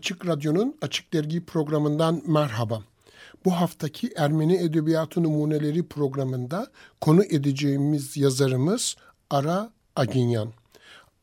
Açık 0.00 0.26
Radyo'nun 0.26 0.76
Açık 0.82 1.12
Dergi 1.12 1.44
programından 1.44 2.22
merhaba. 2.26 2.82
Bu 3.44 3.52
haftaki 3.52 4.12
Ermeni 4.16 4.56
Edebiyatı 4.56 5.22
Numuneleri 5.22 5.86
programında 5.86 6.66
konu 7.00 7.24
edeceğimiz 7.24 8.16
yazarımız 8.16 8.96
Ara 9.30 9.70
Aginyan. 9.96 10.52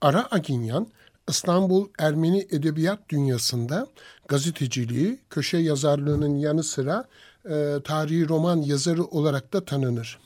Ara 0.01 0.27
Aginyan, 0.31 0.87
İstanbul 1.27 1.87
Ermeni 1.99 2.47
Edebiyat 2.51 2.99
Dünyası'nda 3.09 3.87
gazeteciliği, 4.27 5.19
köşe 5.29 5.57
yazarlığının 5.57 6.35
yanı 6.35 6.63
sıra 6.63 7.05
e, 7.49 7.75
tarihi 7.83 8.29
roman 8.29 8.57
yazarı 8.57 9.03
olarak 9.03 9.53
da 9.53 9.65
tanınır. 9.65 10.19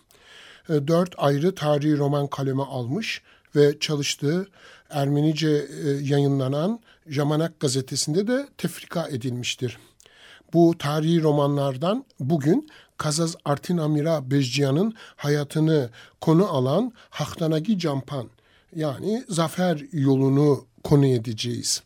E, 0.70 0.88
dört 0.88 1.16
ayrı 1.18 1.56
tarihi 1.56 1.98
roman 1.98 2.28
kaleme 2.28 2.64
almış 2.64 3.22
ve 3.56 3.80
çalıştığı 3.80 4.48
Ermenice 4.92 5.68
e, 5.86 5.90
yayınlanan 5.90 6.80
Jamanak 7.08 7.60
gazetesinde 7.60 8.28
de 8.28 8.48
tefrika 8.58 9.08
edilmiştir. 9.08 9.78
Bu 10.54 10.78
tarihi 10.78 11.22
romanlardan 11.22 12.06
bugün 12.20 12.70
Kazaz 12.98 13.36
Artin 13.46 13.78
Amira 13.78 14.32
Bezciyan'ın 14.32 14.94
hayatını 15.16 15.90
konu 16.22 16.48
alan 16.48 16.92
Haftanagi 17.10 17.80
Campan 17.80 18.28
yani 18.76 19.24
Zafer 19.30 19.82
yolunu 19.92 20.66
konu 20.84 21.06
edeceğiz. 21.06 21.84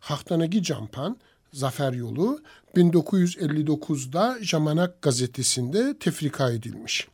Haftanagi 0.00 0.62
Campan 0.62 1.16
Zafer 1.52 1.92
Yolu 1.92 2.40
1959'da 2.76 4.38
Jamanak 4.40 5.02
gazetesinde 5.02 5.98
tefrika 5.98 6.50
edilmiş. 6.50 7.08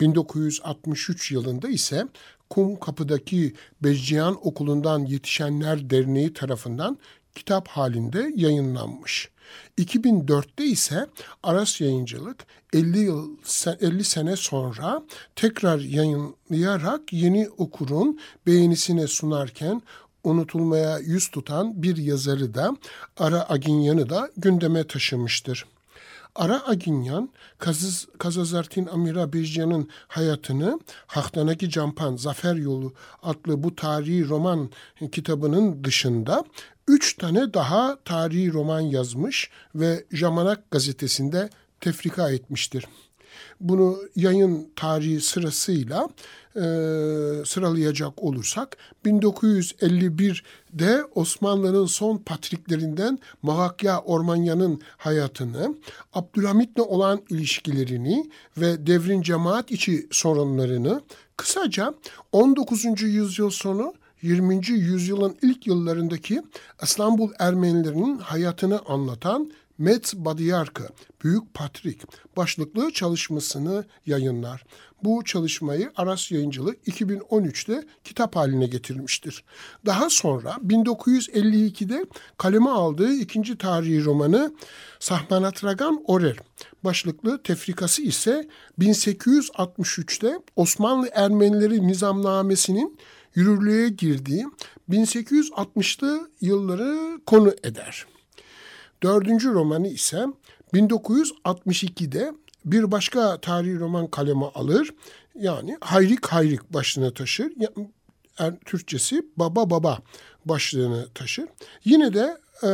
1963 0.00 1.32
yılında 1.32 1.68
ise 1.68 2.06
Kum 2.50 2.80
Kapı'daki 2.80 3.54
Bezciyan 3.82 4.46
Okulu'ndan 4.46 5.04
Yetişenler 5.04 5.90
Derneği 5.90 6.32
tarafından 6.32 6.98
kitap 7.34 7.68
halinde 7.68 8.32
yayınlanmış. 8.36 9.30
2004'te 9.78 10.64
ise 10.64 11.06
Aras 11.42 11.80
Yayıncılık 11.80 12.46
50 12.72 12.98
yıl 12.98 13.36
50 13.80 14.04
sene 14.04 14.36
sonra 14.36 15.02
tekrar 15.36 15.78
yayınlayarak 15.78 17.12
yeni 17.12 17.48
okurun 17.48 18.20
beğenisine 18.46 19.06
sunarken 19.06 19.82
unutulmaya 20.24 20.98
yüz 20.98 21.28
tutan 21.28 21.82
bir 21.82 21.96
yazarı 21.96 22.54
da 22.54 22.76
Ara 23.16 23.50
Aginyan'ı 23.50 24.10
da 24.10 24.30
gündeme 24.36 24.86
taşımıştır. 24.86 25.66
Ara 26.38 26.66
Aginyan, 26.66 27.30
Kazız, 27.58 28.08
Kazazartin 28.18 28.86
Amira 28.86 29.32
Bejcan'ın 29.32 29.88
hayatını 30.08 30.80
Haftanaki 31.06 31.70
Campan 31.70 32.16
Zafer 32.16 32.54
Yolu 32.54 32.92
adlı 33.22 33.62
bu 33.62 33.74
tarihi 33.74 34.28
roman 34.28 34.70
kitabının 35.12 35.84
dışında 35.84 36.44
üç 36.88 37.16
tane 37.16 37.54
daha 37.54 37.98
tarihi 38.04 38.52
roman 38.52 38.80
yazmış 38.80 39.50
ve 39.74 40.04
Jamanak 40.12 40.70
gazetesinde 40.70 41.50
tefrika 41.80 42.30
etmiştir. 42.30 42.86
Bunu 43.60 43.98
yayın 44.16 44.68
tarihi 44.76 45.20
sırasıyla 45.20 46.08
e, 46.58 47.44
sıralayacak 47.44 48.22
olursak 48.22 48.76
1951'de 49.04 51.04
Osmanlı'nın 51.14 51.86
son 51.86 52.16
patriklerinden 52.16 53.18
Mahakya 53.42 54.00
Ormanya'nın 54.00 54.80
hayatını, 54.96 55.74
Abdülhamit'le 56.12 56.78
olan 56.78 57.20
ilişkilerini 57.30 58.30
ve 58.56 58.86
devrin 58.86 59.22
cemaat 59.22 59.70
içi 59.70 60.06
sorunlarını 60.10 61.00
kısaca 61.36 61.94
19. 62.32 63.02
yüzyıl 63.02 63.50
sonu 63.50 63.94
20. 64.22 64.68
yüzyılın 64.68 65.36
ilk 65.42 65.66
yıllarındaki 65.66 66.42
İstanbul 66.82 67.30
Ermenilerinin 67.38 68.18
hayatını 68.18 68.80
anlatan 68.86 69.52
Met 69.78 70.12
Badiyarkı, 70.16 70.88
Büyük 71.24 71.54
Patrik 71.54 72.02
başlıklı 72.36 72.90
çalışmasını 72.92 73.84
yayınlar. 74.06 74.64
Bu 75.04 75.24
çalışmayı 75.24 75.92
Aras 75.96 76.32
Yayıncılık 76.32 76.88
2013'te 76.88 77.84
kitap 78.04 78.36
haline 78.36 78.66
getirmiştir. 78.66 79.44
Daha 79.86 80.10
sonra 80.10 80.50
1952'de 80.50 82.06
kaleme 82.36 82.70
aldığı 82.70 83.12
ikinci 83.12 83.58
tarihi 83.58 84.04
romanı 84.04 84.54
Sahmanatragan 85.00 86.02
Orer 86.06 86.36
başlıklı 86.84 87.42
tefrikası 87.42 88.02
ise 88.02 88.48
1863'te 88.78 90.38
Osmanlı 90.56 91.08
Ermenileri 91.12 91.88
Nizamnamesi'nin 91.88 92.98
yürürlüğe 93.34 93.88
girdiği 93.88 94.46
1860'lı 94.90 96.30
yılları 96.40 97.20
konu 97.26 97.54
eder. 97.64 98.06
Dördüncü 99.02 99.52
romanı 99.52 99.88
ise 99.88 100.26
1962'de 100.74 102.32
bir 102.64 102.90
başka 102.90 103.40
tarihi 103.40 103.78
roman 103.78 104.06
kaleme 104.06 104.46
alır. 104.54 104.94
Yani 105.34 105.78
Hayrik 105.80 106.26
Hayrik 106.26 106.72
başlığını 106.72 107.14
taşır. 107.14 107.52
Yani, 107.56 107.88
Türkçesi 108.64 109.22
Baba 109.36 109.70
Baba 109.70 109.98
başlığını 110.44 111.08
taşır. 111.14 111.48
Yine 111.84 112.14
de 112.14 112.38
e, 112.62 112.68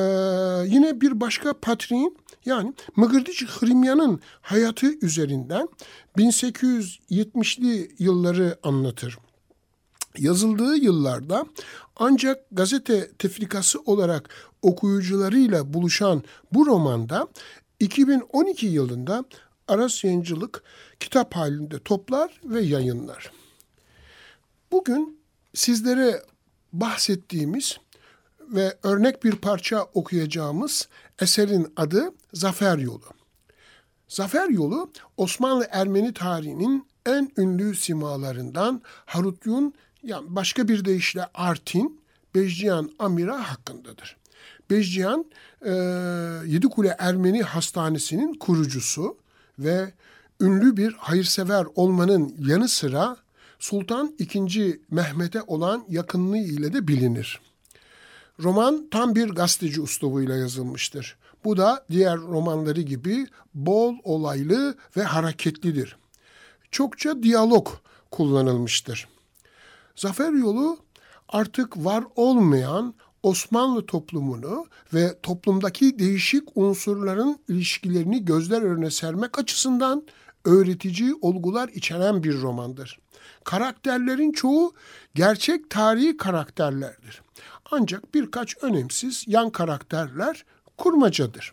yine 0.69 1.01
bir 1.01 1.21
başka 1.21 1.53
patriğin 1.53 2.19
yani 2.45 2.75
Mıgırdiç 2.97 3.45
Hrimyan'ın 3.47 4.21
hayatı 4.43 4.87
üzerinden 5.07 5.69
1870'li 6.19 7.91
yılları 7.99 8.59
anlatır 8.63 9.19
yazıldığı 10.19 10.77
yıllarda 10.77 11.47
ancak 11.97 12.45
gazete 12.53 13.13
tefrikası 13.13 13.81
olarak 13.81 14.29
okuyucularıyla 14.63 15.75
buluşan 15.75 16.23
bu 16.53 16.67
romanda 16.67 17.29
2012 17.81 18.67
yılında 18.67 19.25
Aras 19.69 20.05
Yayıncılık 20.05 20.63
kitap 21.01 21.37
halinde 21.37 21.79
toplar 21.79 22.41
ve 22.45 22.61
yayınlar. 22.61 23.33
Bugün 24.73 25.21
sizlere 25.55 26.23
bahsettiğimiz 26.73 27.79
ve 28.41 28.79
örnek 28.83 29.25
bir 29.25 29.33
parça 29.33 29.83
okuyacağımız 29.83 30.89
eserin 31.19 31.73
adı 31.77 32.11
Zafer 32.33 32.79
Yolu. 32.79 33.05
Zafer 34.09 34.49
Yolu 34.49 34.91
Osmanlı 35.17 35.67
Ermeni 35.71 36.15
tarihinin 36.15 36.87
en 37.07 37.33
ünlü 37.39 37.75
simalarından 37.75 38.83
Harutyun 39.07 39.75
yani 40.05 40.27
başka 40.29 40.69
bir 40.69 40.85
deyişle 40.85 41.27
Artin, 41.35 42.01
Bejcihan 42.35 42.91
Amira 42.99 43.51
hakkındadır. 43.51 44.17
Bejcihan 44.71 45.25
e, 45.63 45.73
Yedikule 46.47 46.97
Ermeni 46.99 47.43
Hastanesi'nin 47.43 48.35
kurucusu 48.35 49.17
ve 49.59 49.93
ünlü 50.41 50.77
bir 50.77 50.93
hayırsever 50.93 51.67
olmanın 51.75 52.35
yanı 52.39 52.69
sıra 52.69 53.17
Sultan 53.59 54.15
II. 54.19 54.81
Mehmet'e 54.91 55.43
olan 55.43 55.85
yakınlığı 55.89 56.39
ile 56.39 56.73
de 56.73 56.89
bilinir. 56.89 57.41
Roman 58.43 58.89
tam 58.91 59.15
bir 59.15 59.29
gazeteci 59.29 59.81
uslubuyla 59.81 60.37
yazılmıştır. 60.37 61.17
Bu 61.45 61.57
da 61.57 61.85
diğer 61.91 62.19
romanları 62.19 62.81
gibi 62.81 63.27
bol 63.55 63.95
olaylı 64.03 64.75
ve 64.97 65.03
hareketlidir. 65.03 65.97
Çokça 66.71 67.23
diyalog 67.23 67.69
kullanılmıştır. 68.11 69.09
Zafer 69.97 70.33
yolu 70.33 70.79
artık 71.29 71.77
var 71.77 72.05
olmayan 72.17 72.95
Osmanlı 73.23 73.87
toplumunu 73.87 74.67
ve 74.95 75.19
toplumdaki 75.23 75.99
değişik 75.99 76.57
unsurların 76.57 77.39
ilişkilerini 77.49 78.25
gözler 78.25 78.63
önüne 78.63 78.91
sermek 78.91 79.39
açısından 79.39 80.03
öğretici 80.45 81.15
olgular 81.21 81.69
içeren 81.69 82.23
bir 82.23 82.41
romandır. 82.41 82.99
Karakterlerin 83.45 84.33
çoğu 84.33 84.73
gerçek 85.15 85.71
tarihi 85.71 86.17
karakterlerdir. 86.17 87.23
Ancak 87.71 88.15
birkaç 88.15 88.57
önemsiz 88.63 89.25
yan 89.27 89.51
karakterler 89.51 90.45
kurmacadır. 90.77 91.53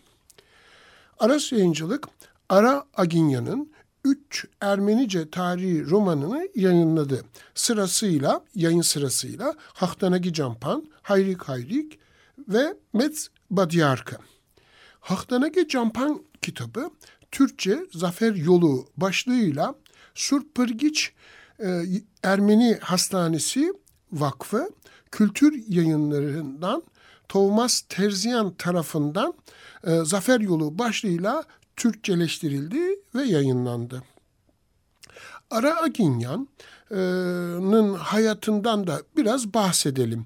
Aras 1.20 1.52
Yayıncılık, 1.52 2.08
Ara 2.50 2.86
Aginya'nın 2.96 3.72
üç 4.06 4.46
Ermenice 4.62 5.30
tarihi 5.30 5.90
romanını 5.90 6.50
yayınladı. 6.56 7.26
Sırasıyla, 7.56 8.46
yayın 8.56 8.82
sırasıyla 8.82 9.56
Haftanagi 9.60 10.34
Campan, 10.34 10.86
Hayrik 11.02 11.44
Hayrik 11.44 12.00
ve 12.48 12.74
Metz 12.94 13.28
Badyarka. 13.50 14.18
Haktanage 15.00 15.68
Campan 15.68 16.24
kitabı 16.42 16.90
Türkçe 17.32 17.80
Zafer 17.94 18.36
Yolu 18.36 18.88
başlığıyla 18.98 19.76
Surpırgiç 20.16 21.14
e, 21.60 21.82
Ermeni 22.24 22.78
Hastanesi 22.82 23.74
Vakfı 24.12 24.70
Kültür 25.12 25.64
Yayınlarından 25.68 26.84
Thomas 27.30 27.82
Terzian 27.82 28.54
tarafından 28.54 29.34
e, 29.88 29.98
Zafer 30.04 30.40
Yolu 30.40 30.80
başlığıyla 30.80 31.44
Türkçeleştirildi 31.82 33.00
ve 33.16 33.24
yayınlandı. 33.24 34.04
Ara 35.52 35.82
Aginyan'ın 35.82 37.94
hayatından 37.94 38.88
da 38.88 39.02
biraz 39.18 39.54
bahsedelim. 39.54 40.26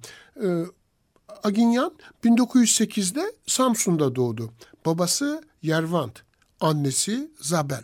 Aginyan 1.44 1.94
1908'de 2.24 3.34
Samsun'da 3.48 4.16
doğdu. 4.16 4.54
Babası 4.86 5.44
Yervant, 5.62 6.24
annesi 6.60 7.32
Zabel. 7.40 7.84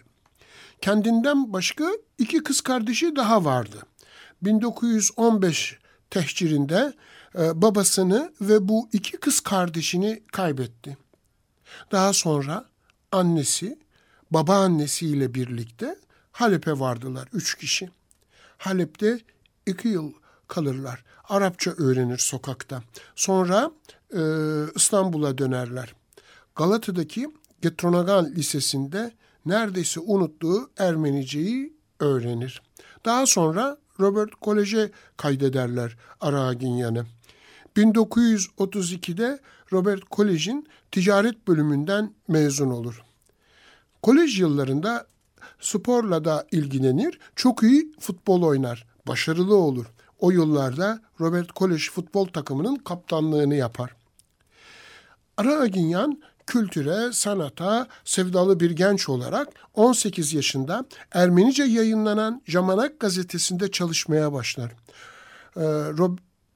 Kendinden 0.82 1.54
başka 1.54 1.86
iki 2.18 2.44
kız 2.44 2.62
kardeşi 2.62 3.16
daha 3.16 3.46
vardı. 3.46 3.78
1915 4.42 5.80
tehcirinde 6.10 6.94
babasını 7.36 8.34
ve 8.42 8.68
bu 8.68 8.90
iki 8.94 9.18
kız 9.18 9.40
kardeşini 9.40 10.24
kaybetti. 10.32 10.98
Daha 11.92 12.14
sonra 12.14 12.71
annesi, 13.12 13.80
babaannesiyle 14.32 15.34
birlikte 15.34 15.96
Halep'e 16.32 16.80
vardılar 16.80 17.28
üç 17.34 17.58
kişi. 17.58 17.90
Halep'te 18.58 19.20
iki 19.66 19.88
yıl 19.88 20.14
kalırlar. 20.48 21.04
Arapça 21.30 21.72
öğrenir 21.72 22.18
sokakta. 22.18 22.84
Sonra 23.16 23.72
e, 24.14 24.22
İstanbul'a 24.76 25.38
dönerler. 25.38 25.94
Galata'daki 26.56 27.28
Getronagan 27.62 28.26
Lisesi'nde 28.36 29.12
neredeyse 29.46 30.00
unuttuğu 30.00 30.70
Ermeniceyi 30.78 31.74
öğrenir. 32.00 32.62
Daha 33.06 33.26
sonra 33.26 33.78
Robert 34.00 34.36
Kolej'e 34.36 34.92
kaydederler 35.18 35.98
Araginyan'ı. 36.22 37.06
1932'de 37.78 39.40
Robert 39.74 40.06
Kolej'in 40.06 40.68
ticaret 40.92 41.48
bölümünden 41.48 42.14
mezun 42.28 42.70
olur. 42.70 43.04
Kolej 44.02 44.40
yıllarında 44.40 45.08
sporla 45.60 46.26
da 46.26 46.48
ilgilenir, 46.52 47.20
çok 47.36 47.64
iyi 47.64 47.92
futbol 48.00 48.42
oynar, 48.42 48.88
başarılı 49.08 49.56
olur. 49.56 49.86
O 50.20 50.32
yıllarda 50.32 51.02
Robert 51.20 51.52
Kolej 51.52 51.90
futbol 51.90 52.26
takımının 52.26 52.76
kaptanlığını 52.76 53.56
yapar. 53.56 53.96
Araginyan 55.38 56.22
kültüre, 56.48 57.14
sanata 57.14 57.88
sevdalı 58.04 58.60
bir 58.60 58.72
genç 58.72 59.10
olarak 59.10 59.48
18 59.74 60.34
yaşında 60.34 60.86
Ermenice 61.12 61.64
yayınlanan 61.64 62.42
Jamanak 62.46 63.00
gazetesinde 63.00 63.72
çalışmaya 63.72 64.34
başlar. 64.34 64.72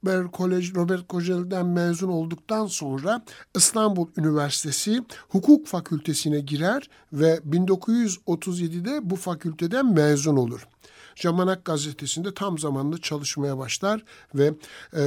Robert 0.04 0.34
College, 0.34 0.66
Robert 0.74 1.08
Kojel'den 1.08 1.66
mezun 1.66 2.08
olduktan 2.08 2.66
sonra 2.66 3.24
İstanbul 3.56 4.08
Üniversitesi 4.16 5.02
Hukuk 5.28 5.66
Fakültesine 5.66 6.40
girer 6.40 6.90
ve 7.12 7.34
1937'de 7.50 9.10
bu 9.10 9.16
fakülteden 9.16 9.94
mezun 9.94 10.36
olur. 10.36 10.68
Jamanak 11.14 11.64
gazetesinde 11.64 12.34
tam 12.34 12.58
zamanlı 12.58 13.00
çalışmaya 13.00 13.58
başlar 13.58 14.04
ve 14.34 14.54
e, 14.92 15.02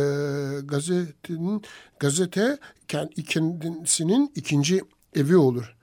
gazetenin 0.63 1.61
gazete 1.99 2.57
kendisinin 2.87 4.31
ikinci 4.35 4.81
evi 5.15 5.37
olur. 5.37 5.75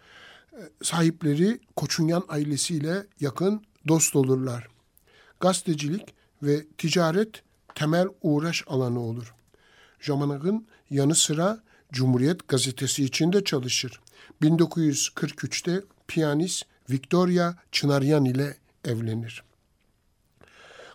E, 0.53 0.61
sahipleri 0.82 1.61
Koçunyan 1.76 2.25
ailesiyle 2.29 3.06
yakın 3.20 3.62
dost 3.88 4.17
olurlar. 4.17 4.69
Gazetecilik 5.41 6.14
ve 6.43 6.67
ticaret 6.79 7.45
temel 7.76 8.08
uğraş 8.23 8.64
alanı 8.67 9.00
olur. 9.00 9.34
Jamanak'ın 10.00 10.67
yanı 10.90 11.14
sıra 11.14 11.61
Cumhuriyet 11.93 12.49
Gazetesi 12.49 13.05
içinde 13.05 13.44
çalışır. 13.44 14.00
1943'te 14.43 15.82
piyanist 16.08 16.64
Victoria 16.90 17.55
Çınaryan 17.73 18.25
ile 18.25 18.56
evlenir. 18.84 19.43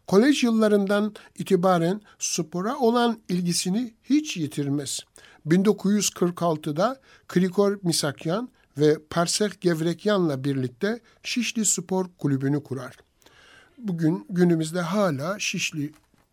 Kolej 0.08 0.44
yıllarından 0.44 1.16
itibaren 1.36 2.02
spora 2.20 2.78
olan 2.78 3.20
ilgisini 3.30 3.94
hiç 4.04 4.38
yitirmez. 4.38 5.00
1946'da 5.48 7.02
Krikor 7.28 7.80
Misakyan 7.84 8.50
ve 8.78 8.98
Parsek 9.10 9.62
Gevrekyan'la 9.62 10.44
birlikte 10.44 11.00
Şişli 11.24 11.66
Spor 11.66 12.06
Kulübü'nü 12.18 12.64
kurar. 12.64 12.98
Bugün 13.78 14.26
günümüzde 14.30 14.82
hala 14.82 15.40
Şişli 15.40 15.92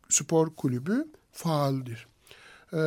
Spor 0.09 0.55
Kulübü 0.57 1.09
faaldir. 1.33 2.07
Ee, 2.73 2.79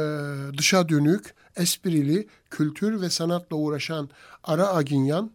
dışa 0.58 0.90
dönük, 0.90 1.36
esprili, 1.56 2.28
kültür 2.50 3.02
ve 3.02 3.10
sanatla 3.10 3.58
uğraşan 3.58 4.10
Ara 4.44 4.68
Aginyan, 4.68 5.32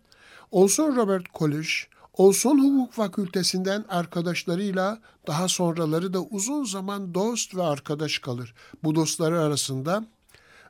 olsun 0.50 0.96
Robert 0.96 1.34
College, 1.34 1.68
olsun 2.12 2.58
hukuk 2.58 2.92
fakültesinden 2.92 3.84
arkadaşlarıyla 3.88 4.98
daha 5.26 5.48
sonraları 5.48 6.12
da 6.12 6.20
uzun 6.20 6.64
zaman 6.64 7.14
dost 7.14 7.54
ve 7.54 7.62
arkadaş 7.62 8.18
kalır. 8.18 8.54
Bu 8.84 8.94
dostları 8.94 9.40
arasında 9.40 10.06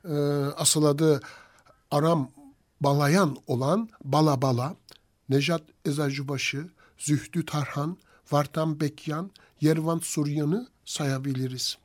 e, 0.05 0.15
asıl 0.57 0.85
adı 0.85 1.21
Aram 1.91 2.31
Balayan 2.81 3.37
olan 3.47 3.89
Bala 4.05 4.43
Bala, 4.43 4.77
Nejat 5.29 5.63
Ezacıbaşı, 5.85 6.69
Zühdü 6.99 7.47
Tarhan, 7.47 7.97
Vartan 8.33 8.81
Bekyan, 8.81 9.31
Yervan 9.61 9.99
Suryan'ı 9.99 10.69
sayabiliriz. 10.85 11.79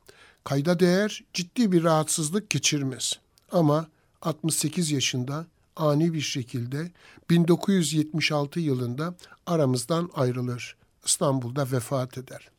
Kayda 0.43 0.79
değer 0.79 1.23
ciddi 1.33 1.71
bir 1.71 1.83
rahatsızlık 1.83 2.49
geçirmez. 2.49 3.13
Ama 3.51 3.87
68 4.21 4.91
yaşında 4.91 5.45
ani 5.75 6.13
bir 6.13 6.21
şekilde 6.21 6.91
1976 7.29 8.59
yılında 8.59 9.15
aramızdan 9.45 10.09
ayrılır. 10.13 10.75
İstanbul'da 11.05 11.71
vefat 11.71 12.17
eder. 12.17 12.49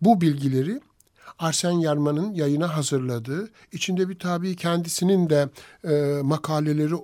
Bu 0.00 0.20
bilgileri 0.20 0.80
Arsen 1.38 1.70
Yarman'ın 1.70 2.34
yayına 2.34 2.76
hazırladığı, 2.76 3.50
içinde 3.72 4.08
bir 4.08 4.18
tabi 4.18 4.56
kendisinin 4.56 5.30
de 5.30 5.48
e, 5.84 6.22
makaleleri 6.22 6.94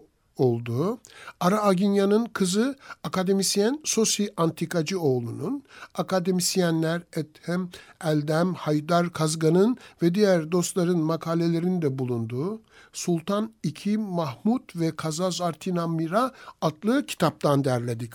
olduğu, 0.40 0.98
Ara 1.40 1.62
Aginya'nın 1.62 2.24
kızı 2.24 2.76
akademisyen 3.04 3.80
Sosi 3.84 4.32
Antikacıoğlu'nun, 4.36 5.62
akademisyenler 5.94 7.02
Ethem 7.16 7.70
Eldem 8.04 8.54
Haydar 8.54 9.12
Kazgan'ın 9.12 9.76
ve 10.02 10.14
diğer 10.14 10.52
dostların 10.52 10.98
makalelerinde 10.98 11.98
bulunduğu 11.98 12.60
Sultan 12.92 13.52
II. 13.64 13.96
Mahmut 13.96 14.76
ve 14.76 14.96
Kazaz 14.96 15.40
Artinamira 15.40 16.32
adlı 16.60 17.06
kitaptan 17.06 17.64
derledik. 17.64 18.12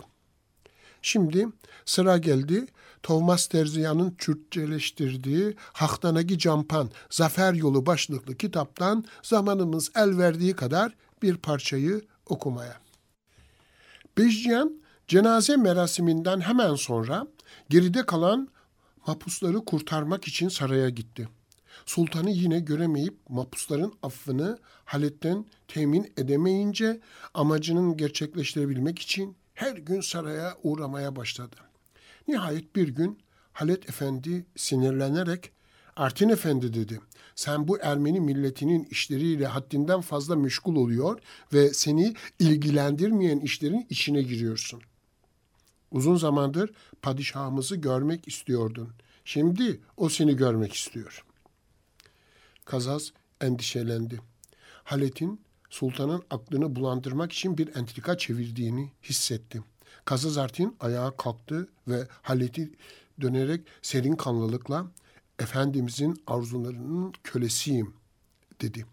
Şimdi 1.02 1.48
sıra 1.86 2.18
geldi 2.18 2.66
Thomas 3.04 3.48
Terziyan'ın 3.48 4.12
Türkçeleştirdiği 4.12 5.56
Haktanagi 5.74 6.38
Campan 6.38 6.90
Zafer 7.10 7.54
Yolu 7.54 7.86
başlıklı 7.86 8.36
kitaptan 8.36 9.06
zamanımız 9.24 9.92
el 9.96 10.18
verdiği 10.18 10.54
kadar 10.54 10.96
bir 11.22 11.38
parçayı 11.38 12.02
okumaya. 12.26 12.82
Bejciyan 14.18 14.82
cenaze 15.08 15.58
merasiminden 15.58 16.42
hemen 16.42 16.76
sonra 16.76 17.28
geride 17.70 18.06
kalan 18.06 18.50
mahpusları 19.08 19.66
kurtarmak 19.66 20.28
için 20.28 20.50
saraya 20.50 20.90
gitti. 20.90 21.30
Sultanı 21.86 22.32
yine 22.32 22.60
göremeyip 22.60 23.30
mahpusların 23.30 23.94
affını 24.04 24.60
Halet'ten 24.86 25.46
temin 25.68 26.14
edemeyince 26.18 27.00
amacının 27.34 27.98
gerçekleştirebilmek 27.98 29.00
için 29.00 29.38
her 29.54 29.78
gün 29.78 30.02
saraya 30.02 30.54
uğramaya 30.64 31.16
başladı. 31.16 31.56
Nihayet 32.28 32.76
bir 32.76 32.88
gün 32.88 33.20
Halet 33.54 33.90
Efendi 33.90 34.46
sinirlenerek 34.56 35.52
Artin 35.96 36.30
Efendi 36.30 36.74
dedi. 36.74 37.00
Sen 37.36 37.68
bu 37.68 37.80
Ermeni 37.80 38.20
milletinin 38.20 38.84
işleriyle 38.84 39.48
haddinden 39.48 40.02
fazla 40.02 40.36
meşgul 40.36 40.76
oluyor 40.76 41.20
ve 41.54 41.74
seni 41.74 42.16
ilgilendirmeyen 42.40 43.40
işlerin 43.40 43.88
içine 43.90 44.22
giriyorsun. 44.22 44.82
Uzun 45.92 46.16
zamandır 46.16 46.72
padişahımızı 47.02 47.76
görmek 47.76 48.28
istiyordun. 48.28 48.90
Şimdi 49.26 49.80
o 49.98 50.10
seni 50.10 50.36
görmek 50.36 50.74
istiyor. 50.74 51.26
Kazaz 52.66 53.14
endişelendi. 53.42 54.20
Halet'in 54.84 55.42
sultanın 55.70 56.24
aklını 56.30 56.76
bulandırmak 56.76 57.32
için 57.32 57.58
bir 57.58 57.76
entrika 57.76 58.18
çevirdiğini 58.18 58.92
hissetti. 59.04 59.64
Kazaz 60.06 60.38
Artin 60.38 60.76
ayağa 60.80 61.18
kalktı 61.18 61.68
ve 61.88 62.08
Halet'i 62.22 62.72
dönerek 63.22 63.62
serin 63.82 64.16
kanlılıkla 64.16 64.88
Efendimizin 65.40 66.24
arzularının 66.28 67.14
kölesiyim 67.24 67.94
dedi. 68.62 68.86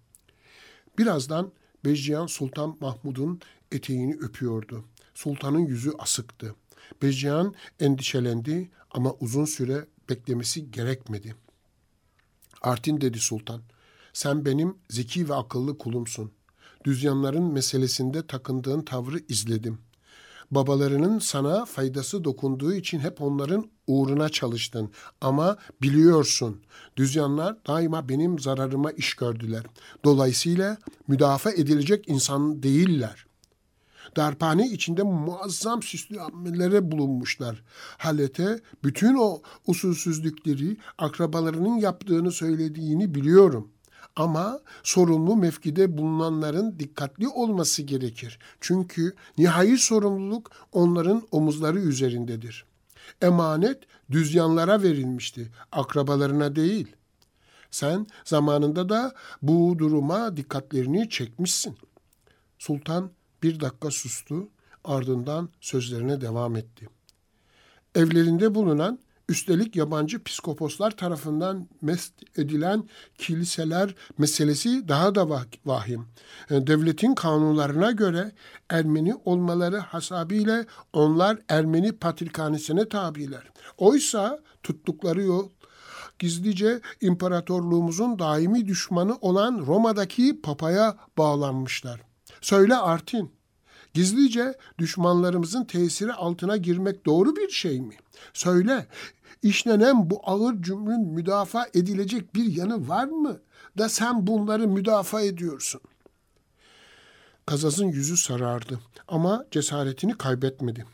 Birazdan 0.99 1.53
Bezcihan 1.85 2.27
Sultan 2.27 2.77
Mahmud'un 2.81 3.41
eteğini 3.73 4.15
öpüyordu. 4.15 4.85
Sultanın 5.15 5.67
yüzü 5.67 5.93
asıktı. 5.99 6.55
Bezcihan 7.03 7.55
endişelendi 7.81 8.71
ama 8.91 9.13
uzun 9.13 9.45
süre 9.45 9.87
beklemesi 10.09 10.71
gerekmedi. 10.71 11.35
Artin 12.63 13.01
dedi 13.01 13.19
sultan, 13.19 13.63
sen 14.13 14.45
benim 14.45 14.77
zeki 14.91 15.29
ve 15.29 15.35
akıllı 15.35 15.79
kulumsun. 15.79 16.33
Düzyanların 16.85 17.53
meselesinde 17.53 18.27
takındığın 18.27 18.83
tavrı 18.83 19.19
izledim. 19.29 19.79
Babalarının 20.53 21.19
sana 21.19 21.65
faydası 21.65 22.25
dokunduğu 22.25 22.75
için 22.75 22.99
hep 22.99 23.23
onların 23.23 23.71
uğruna 23.87 24.29
çalıştın. 24.29 24.91
Ama 25.21 25.57
biliyorsun, 25.83 26.61
düzyanlar 26.97 27.57
daima 27.67 28.09
benim 28.09 28.39
zararıma 28.39 28.91
iş 28.91 29.15
gördüler. 29.15 29.65
Dolayısıyla 30.05 30.77
müdafaa 31.09 31.51
edilecek 31.51 32.09
insan 32.09 32.63
değiller. 32.63 33.27
Darphane 34.17 34.69
içinde 34.69 35.03
muazzam 35.03 35.83
süslü 35.83 36.21
amelere 36.21 36.93
bulunmuşlar. 36.93 37.63
Halete 37.99 38.61
bütün 38.85 39.15
o 39.15 39.43
usulsüzlükleri 39.67 40.77
akrabalarının 40.99 41.77
yaptığını 41.77 42.33
söylediğini 42.33 43.15
biliyorum. 43.15 43.69
Ama 44.17 44.61
sorumlu 44.83 45.37
mevkide 45.37 45.99
bulunanların 45.99 46.79
dikkatli 46.79 47.29
olması 47.29 47.83
gerekir. 47.83 48.39
Çünkü 48.61 49.15
nihai 49.39 49.79
sorumluluk 49.79 50.51
onların 50.73 51.29
omuzları 51.31 51.81
üzerindedir. 51.81 52.65
Emanet 53.23 53.79
düzyanlara 54.11 54.83
verilmişti, 54.83 55.51
akrabalarına 55.73 56.57
değil. 56.57 56.97
Sen 57.71 58.07
zamanında 58.25 58.89
da 58.89 59.15
bu 59.43 59.79
duruma 59.79 60.37
dikkatlerini 60.37 61.09
çekmişsin. 61.09 61.77
Sultan 62.59 63.11
bir 63.43 63.61
dakika 63.61 63.91
sustu, 63.91 64.49
ardından 64.85 65.49
sözlerine 65.61 66.21
devam 66.21 66.57
etti. 66.57 66.89
Evlerinde 67.95 68.55
bulunan, 68.55 68.99
üstelik 69.33 69.77
yabancı 69.77 70.25
psikoposlar 70.25 70.91
tarafından 70.91 71.69
mest 71.83 72.39
edilen 72.39 72.89
kiliseler 73.19 73.95
meselesi 74.19 74.89
daha 74.89 75.15
da 75.15 75.29
vahim. 75.65 76.07
E, 76.51 76.67
devletin 76.67 77.15
kanunlarına 77.15 77.91
göre 77.91 78.33
Ermeni 78.71 79.15
olmaları 79.25 79.79
hasabiyle 79.79 80.67
onlar 80.93 81.39
Ermeni 81.49 81.93
patrikhanesine 81.93 82.89
tabiler. 82.89 83.51
Oysa 83.79 84.41
tuttukları 84.63 85.23
yol 85.23 85.49
gizlice 86.19 86.81
imparatorluğumuzun 87.01 88.19
daimi 88.19 88.67
düşmanı 88.67 89.17
olan 89.21 89.65
Roma'daki 89.67 90.41
papaya 90.43 90.97
bağlanmışlar. 91.19 92.01
Söyle 92.41 92.77
Artin, 92.77 93.31
gizlice 93.95 94.55
düşmanlarımızın 94.79 95.65
tesiri 95.65 96.13
altına 96.13 96.57
girmek 96.57 97.07
doğru 97.07 97.37
bir 97.37 97.51
şey 97.51 97.81
mi? 97.81 97.95
Söyle, 98.33 98.87
işlenen 99.43 100.11
bu 100.11 100.21
ağır 100.25 100.63
cümlün 100.63 101.01
müdafaa 101.01 101.67
edilecek 101.75 102.35
bir 102.35 102.45
yanı 102.45 102.89
var 102.89 103.05
mı 103.05 103.41
da 103.79 103.89
sen 103.89 104.27
bunları 104.27 104.69
müdafaa 104.69 105.21
ediyorsun? 105.21 105.81
Kazaz'ın 107.47 107.87
yüzü 107.87 108.17
sarardı 108.17 108.81
ama 109.09 109.47
cesaretini 109.51 110.19
kaybetmedi. 110.19 110.87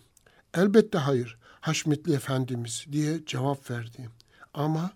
Elbette 0.55 0.99
hayır, 0.99 1.39
Haşmetli 1.61 2.13
Efendimiz 2.15 2.87
diye 2.93 3.25
cevap 3.27 3.71
verdi. 3.71 4.11
Ama 4.55 4.91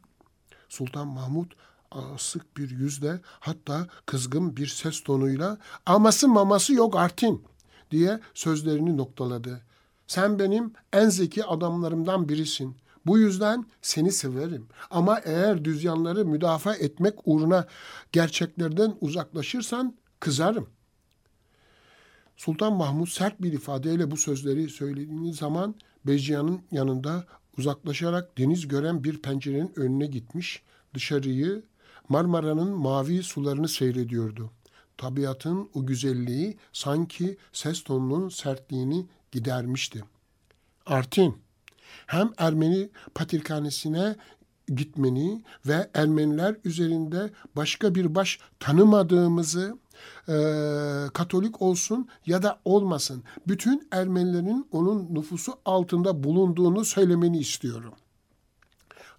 Sultan 0.68 1.06
Mahmud 1.06 1.50
asık 1.90 2.56
bir 2.56 2.70
yüzle 2.70 3.20
hatta 3.24 3.86
kızgın 4.06 4.56
bir 4.56 4.66
ses 4.66 5.00
tonuyla 5.00 5.58
aması 5.86 6.28
maması 6.28 6.72
yok 6.72 6.96
Artin 6.96 7.44
diye 7.90 8.20
sözlerini 8.34 8.96
noktaladı. 8.96 9.60
Sen 10.06 10.38
benim 10.38 10.72
en 10.92 11.08
zeki 11.08 11.44
adamlarımdan 11.44 12.28
birisin. 12.28 12.76
Bu 13.06 13.18
yüzden 13.18 13.66
seni 13.82 14.12
severim. 14.12 14.66
Ama 14.90 15.18
eğer 15.24 15.64
düzyanları 15.64 16.24
müdafaa 16.24 16.74
etmek 16.74 17.14
uğruna 17.24 17.66
gerçeklerden 18.12 18.96
uzaklaşırsan 19.00 19.96
kızarım. 20.20 20.68
Sultan 22.36 22.72
Mahmud 22.72 23.06
sert 23.06 23.42
bir 23.42 23.52
ifadeyle 23.52 24.10
bu 24.10 24.16
sözleri 24.16 24.68
söylediği 24.68 25.34
zaman 25.34 25.74
Beciyan'ın 26.06 26.60
yanında 26.70 27.24
uzaklaşarak 27.58 28.38
deniz 28.38 28.68
gören 28.68 29.04
bir 29.04 29.22
pencerenin 29.22 29.72
önüne 29.76 30.06
gitmiş, 30.06 30.62
dışarıyı 30.94 31.62
Marmara'nın 32.08 32.70
mavi 32.70 33.22
sularını 33.22 33.68
seyrediyordu. 33.68 34.50
Tabiatın 34.96 35.70
o 35.74 35.86
güzelliği 35.86 36.56
sanki 36.72 37.36
ses 37.52 37.82
tonunun 37.84 38.28
sertliğini 38.28 39.06
gidermişti. 39.32 40.04
Artin, 40.86 41.36
hem 42.06 42.30
Ermeni 42.38 42.90
patrikhanesine 43.14 44.16
gitmeni 44.68 45.42
ve 45.66 45.90
Ermeniler 45.94 46.56
üzerinde 46.64 47.30
başka 47.56 47.94
bir 47.94 48.14
baş 48.14 48.38
tanımadığımızı 48.60 49.78
e, 50.28 50.34
Katolik 51.12 51.62
olsun 51.62 52.08
ya 52.26 52.42
da 52.42 52.60
olmasın 52.64 53.22
bütün 53.48 53.88
Ermenilerin 53.90 54.68
onun 54.72 55.14
nüfusu 55.14 55.52
altında 55.64 56.24
bulunduğunu 56.24 56.84
söylemeni 56.84 57.38
istiyorum. 57.38 57.94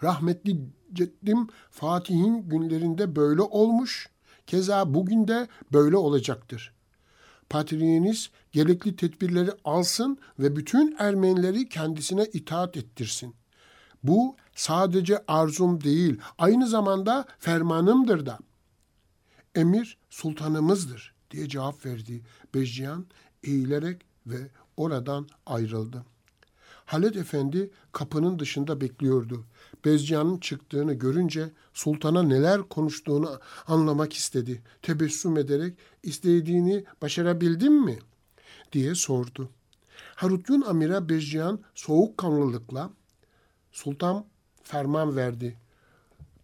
Rahmetli 0.03 0.57
ceddim 0.93 1.47
Fatih'in 1.71 2.49
günlerinde 2.49 3.15
böyle 3.15 3.41
olmuş, 3.41 4.09
keza 4.47 4.93
bugün 4.93 5.27
de 5.27 5.47
böyle 5.73 5.97
olacaktır. 5.97 6.73
Patriğiniz 7.49 8.29
gerekli 8.51 8.95
tedbirleri 8.95 9.51
alsın 9.63 10.17
ve 10.39 10.55
bütün 10.55 10.95
Ermenileri 10.99 11.69
kendisine 11.69 12.25
itaat 12.25 12.77
ettirsin. 12.77 13.35
Bu 14.03 14.35
sadece 14.55 15.23
arzum 15.27 15.83
değil, 15.83 16.17
aynı 16.37 16.67
zamanda 16.67 17.25
fermanımdır 17.39 18.25
da. 18.25 18.39
Emir 19.55 19.97
sultanımızdır 20.09 21.13
diye 21.31 21.49
cevap 21.49 21.85
verdi 21.85 22.21
Bezciyan 22.53 23.05
eğilerek 23.43 24.01
ve 24.27 24.49
oradan 24.77 25.27
ayrıldı. 25.45 26.05
Halet 26.85 27.17
Efendi 27.17 27.71
kapının 27.91 28.39
dışında 28.39 28.81
bekliyordu. 28.81 29.45
Bezcan'ın 29.85 30.37
çıktığını 30.37 30.93
görünce 30.93 31.49
sultana 31.73 32.23
neler 32.23 32.61
konuştuğunu 32.61 33.39
anlamak 33.67 34.13
istedi. 34.13 34.61
Tebessüm 34.81 35.37
ederek 35.37 35.73
istediğini 36.03 36.83
başarabildin 37.01 37.85
mi? 37.85 37.99
diye 38.71 38.95
sordu. 38.95 39.49
Harutyun 40.15 40.61
Amir'e 40.61 41.09
Bezcan 41.09 41.59
soğukkanlılıkla 41.75 42.89
sultan 43.71 44.25
ferman 44.63 45.15
verdi. 45.15 45.57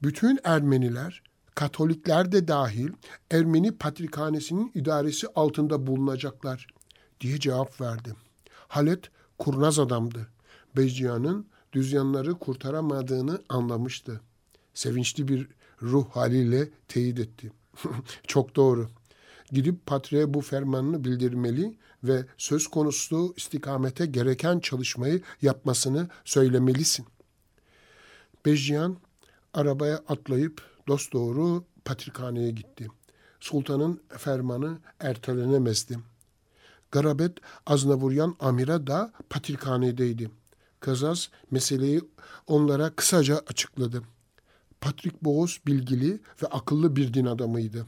Bütün 0.03 0.39
Ermeniler, 0.43 1.24
Katolikler 1.55 2.31
de 2.31 2.48
dahil 2.48 2.89
Ermeni 3.31 3.77
Patrikhanesi'nin 3.77 4.72
idaresi 4.75 5.27
altında 5.36 5.88
bulunacaklar 5.88 6.67
diye 7.22 7.39
cevap 7.39 7.81
verdi. 7.81 8.15
Halet 8.67 9.10
kurnaz 9.39 9.79
adamdı. 9.79 10.27
Bezciyan'ın 10.77 11.46
düzyanları 11.74 12.34
kurtaramadığını 12.39 13.41
anlamıştı. 13.50 14.22
Sevinçli 14.74 15.27
bir 15.27 15.48
ruh 15.81 16.10
haliyle 16.10 16.69
teyit 16.88 17.19
etti. 17.19 17.51
Çok 18.27 18.55
doğru. 18.55 18.89
Gidip 19.51 19.86
patriğe 19.86 20.34
bu 20.34 20.41
fermanını 20.41 21.03
bildirmeli 21.03 21.77
ve 22.03 22.25
söz 22.38 22.67
konusu 22.67 23.34
istikamete 23.38 24.05
gereken 24.05 24.60
çalışmayı 24.60 25.22
yapmasını 25.41 26.10
söylemelisin. 26.25 27.05
Bejyan 28.46 28.98
arabaya 29.53 29.98
atlayıp 29.98 30.62
dosdoğru 30.88 31.63
patrikhaneye 31.86 32.51
gitti. 32.51 32.88
Sultanın 33.39 34.01
fermanı 34.17 34.79
ertelenemezdi. 35.00 35.98
Garabet 36.91 37.38
Aznavuryan 37.65 38.36
Amira 38.39 38.88
da 38.88 39.12
patrikhanedeydi. 39.29 40.31
Kazaz 40.79 41.29
meseleyi 41.51 42.01
onlara 42.48 42.89
kısaca 42.89 43.38
açıkladı. 43.48 44.03
Patrick 44.81 45.17
Boğaz 45.22 45.58
bilgili 45.67 46.19
ve 46.43 46.48
akıllı 46.48 46.96
bir 46.96 47.13
din 47.13 47.25
adamıydı. 47.25 47.86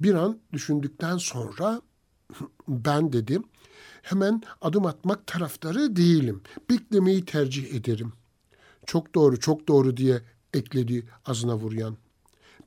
Bir 0.00 0.14
an 0.14 0.38
düşündükten 0.52 1.16
sonra 1.16 1.82
ben 2.68 3.12
dedim 3.12 3.44
hemen 4.02 4.42
adım 4.62 4.86
atmak 4.86 5.26
taraftarı 5.26 5.96
değilim. 5.96 6.42
Beklemeyi 6.70 7.24
tercih 7.24 7.74
ederim. 7.74 8.12
Çok 8.86 9.14
doğru, 9.14 9.40
çok 9.40 9.68
doğru 9.68 9.96
diye 9.96 10.22
ekledi 10.54 11.06
Aznavuryan. 11.24 11.96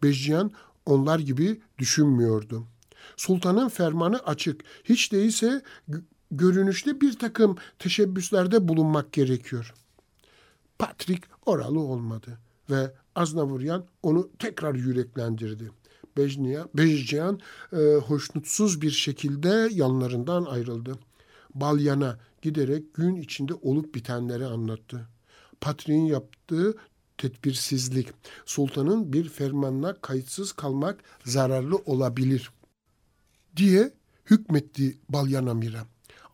Bejciyan 0.04 0.52
onlar 0.86 1.20
gibi 1.20 1.62
düşünmüyordu. 1.78 2.68
Sultanın 3.18 3.70
fermanı 3.70 4.20
açık. 4.20 4.62
Hiç 4.84 5.12
değilse 5.12 5.62
görünüşte 6.32 7.02
bir 7.02 7.20
takım 7.20 7.58
teşebbüslerde 7.80 8.68
bulunmak 8.68 9.14
gerekiyor. 9.14 9.74
Patrick 10.80 11.28
oralı 11.46 11.80
olmadı 11.80 12.38
ve 12.70 12.92
Aznavuryan 13.16 13.86
onu 14.04 14.30
tekrar 14.40 14.76
yüreklendirdi. 14.76 15.72
Bejcihan 16.76 17.40
e, 17.74 17.78
hoşnutsuz 17.96 18.82
bir 18.82 18.92
şekilde 18.92 19.70
yanlarından 19.72 20.46
ayrıldı. 20.46 21.00
Balyan'a 21.56 22.20
giderek 22.42 22.94
gün 22.94 23.16
içinde 23.16 23.54
olup 23.54 23.96
bitenleri 23.96 24.46
anlattı. 24.46 25.08
Patriğin 25.62 26.06
yaptığı 26.06 26.76
tedbirsizlik, 27.18 28.08
sultanın 28.46 29.14
bir 29.14 29.30
fermanına 29.30 29.94
kayıtsız 30.02 30.52
kalmak 30.52 31.04
zararlı 31.26 31.76
olabilir 31.78 32.52
diye 33.58 33.92
hükmetti 34.26 34.98
Balyan 35.10 35.46
Amir'e. 35.46 35.80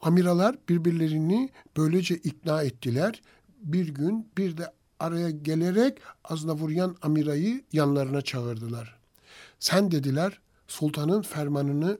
Amiralar 0.01 0.55
birbirlerini 0.69 1.49
böylece 1.77 2.15
ikna 2.15 2.63
ettiler. 2.63 3.21
Bir 3.63 3.87
gün 3.87 4.27
bir 4.37 4.57
de 4.57 4.71
araya 4.99 5.29
gelerek 5.29 5.97
Aznavuryan 6.23 6.95
Amira'yı 7.01 7.63
yanlarına 7.73 8.21
çağırdılar. 8.21 8.99
Sen 9.59 9.91
dediler 9.91 10.39
sultanın 10.67 11.21
fermanını 11.21 11.97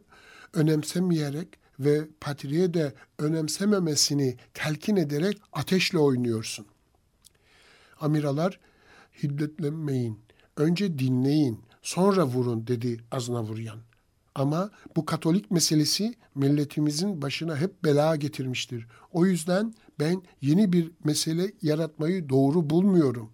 önemsemeyerek 0.54 1.48
ve 1.80 2.08
patriye 2.22 2.74
de 2.74 2.94
önemsememesini 3.20 4.38
telkin 4.54 4.96
ederek 4.96 5.38
ateşle 5.54 6.00
oynuyorsun. 6.00 6.66
Amiralar 8.00 8.60
hiddetlenmeyin, 9.24 10.20
önce 10.58 11.00
dinleyin, 11.00 11.60
sonra 11.82 12.26
vurun 12.26 12.68
dedi 12.68 13.00
Aznavuryan. 13.12 13.80
Ama 14.36 14.70
bu 14.96 15.06
Katolik 15.06 15.52
meselesi 15.52 16.16
milletimizin 16.36 17.22
başına 17.22 17.58
hep 17.58 17.84
bela 17.84 18.16
getirmiştir. 18.16 18.88
O 19.12 19.26
yüzden 19.26 19.74
ben 20.00 20.22
yeni 20.42 20.74
bir 20.74 20.92
mesele 21.04 21.52
yaratmayı 21.62 22.30
doğru 22.30 22.70
bulmuyorum. 22.70 23.30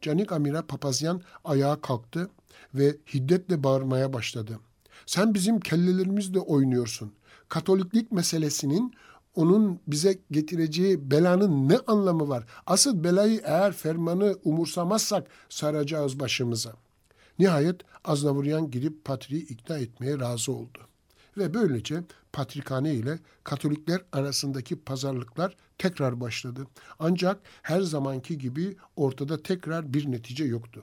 Canik 0.00 0.32
Amira 0.32 0.66
Papazyan 0.66 1.22
ayağa 1.44 1.80
kalktı 1.80 2.30
ve 2.74 2.96
hiddetle 3.14 3.64
bağırmaya 3.64 4.12
başladı. 4.12 4.60
Sen 5.06 5.34
bizim 5.34 5.60
kellelerimizle 5.60 6.38
oynuyorsun. 6.40 7.12
Katoliklik 7.48 8.12
meselesinin 8.12 8.94
onun 9.34 9.80
bize 9.86 10.18
getireceği 10.30 11.10
belanın 11.10 11.68
ne 11.68 11.78
anlamı 11.86 12.28
var? 12.28 12.44
Asıl 12.66 13.04
belayı 13.04 13.40
eğer 13.44 13.72
fermanı 13.72 14.36
umursamazsak 14.44 15.26
saracağız 15.48 16.20
başımıza. 16.20 16.72
Nihayet 17.38 17.80
Aznavuryan 18.04 18.70
gidip 18.70 19.04
Patriği 19.04 19.42
ikna 19.48 19.78
etmeye 19.78 20.18
razı 20.18 20.52
oldu. 20.52 20.78
Ve 21.36 21.54
böylece 21.54 22.02
Patrikhane 22.32 22.94
ile 22.94 23.18
Katolikler 23.44 24.00
arasındaki 24.12 24.76
pazarlıklar 24.76 25.56
tekrar 25.78 26.20
başladı. 26.20 26.66
Ancak 26.98 27.40
her 27.62 27.80
zamanki 27.80 28.38
gibi 28.38 28.76
ortada 28.96 29.42
tekrar 29.42 29.94
bir 29.94 30.10
netice 30.10 30.44
yoktu. 30.44 30.82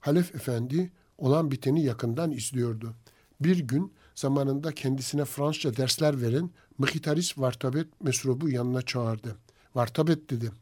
Halef 0.00 0.34
Efendi 0.34 0.92
olan 1.18 1.50
biteni 1.50 1.84
yakından 1.84 2.30
izliyordu. 2.30 2.94
Bir 3.40 3.58
gün 3.58 3.92
zamanında 4.14 4.72
kendisine 4.72 5.24
Fransızca 5.24 5.76
dersler 5.76 6.22
veren 6.22 6.50
Mıhitaris 6.78 7.38
Vartabet 7.38 8.00
Mesrub'u 8.02 8.48
yanına 8.48 8.82
çağırdı. 8.82 9.36
Vartabet 9.74 10.30
dedi. 10.30 10.52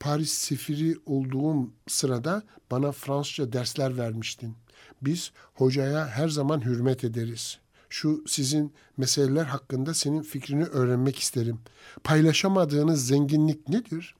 Paris 0.00 0.32
sefiri 0.32 0.96
olduğum 1.06 1.70
sırada 1.86 2.42
bana 2.70 2.92
Fransızca 2.92 3.52
dersler 3.52 3.98
vermiştin. 3.98 4.56
Biz 5.02 5.32
hocaya 5.54 6.08
her 6.08 6.28
zaman 6.28 6.64
hürmet 6.64 7.04
ederiz. 7.04 7.58
Şu 7.88 8.24
sizin 8.26 8.72
meseleler 8.96 9.44
hakkında 9.44 9.94
senin 9.94 10.22
fikrini 10.22 10.64
öğrenmek 10.64 11.18
isterim. 11.18 11.60
Paylaşamadığınız 12.04 13.06
zenginlik 13.06 13.68
nedir? 13.68 14.14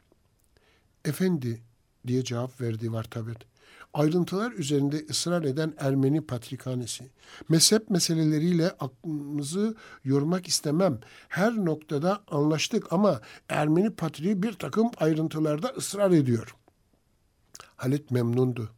Efendi 1.04 1.62
diye 2.06 2.24
cevap 2.24 2.60
verdi 2.60 2.92
Vartabet 2.92 3.49
ayrıntılar 3.94 4.52
üzerinde 4.52 5.06
ısrar 5.10 5.42
eden 5.42 5.74
Ermeni 5.78 6.20
Patrikhanesi. 6.20 7.10
Mezhep 7.48 7.90
meseleleriyle 7.90 8.70
aklımızı 8.70 9.76
yormak 10.04 10.48
istemem. 10.48 11.00
Her 11.28 11.56
noktada 11.56 12.22
anlaştık 12.30 12.92
ama 12.92 13.20
Ermeni 13.48 13.90
Patriği 13.90 14.42
bir 14.42 14.52
takım 14.52 14.90
ayrıntılarda 14.96 15.68
ısrar 15.68 16.10
ediyor. 16.10 16.56
Halit 17.76 18.10
memnundu. 18.10 18.70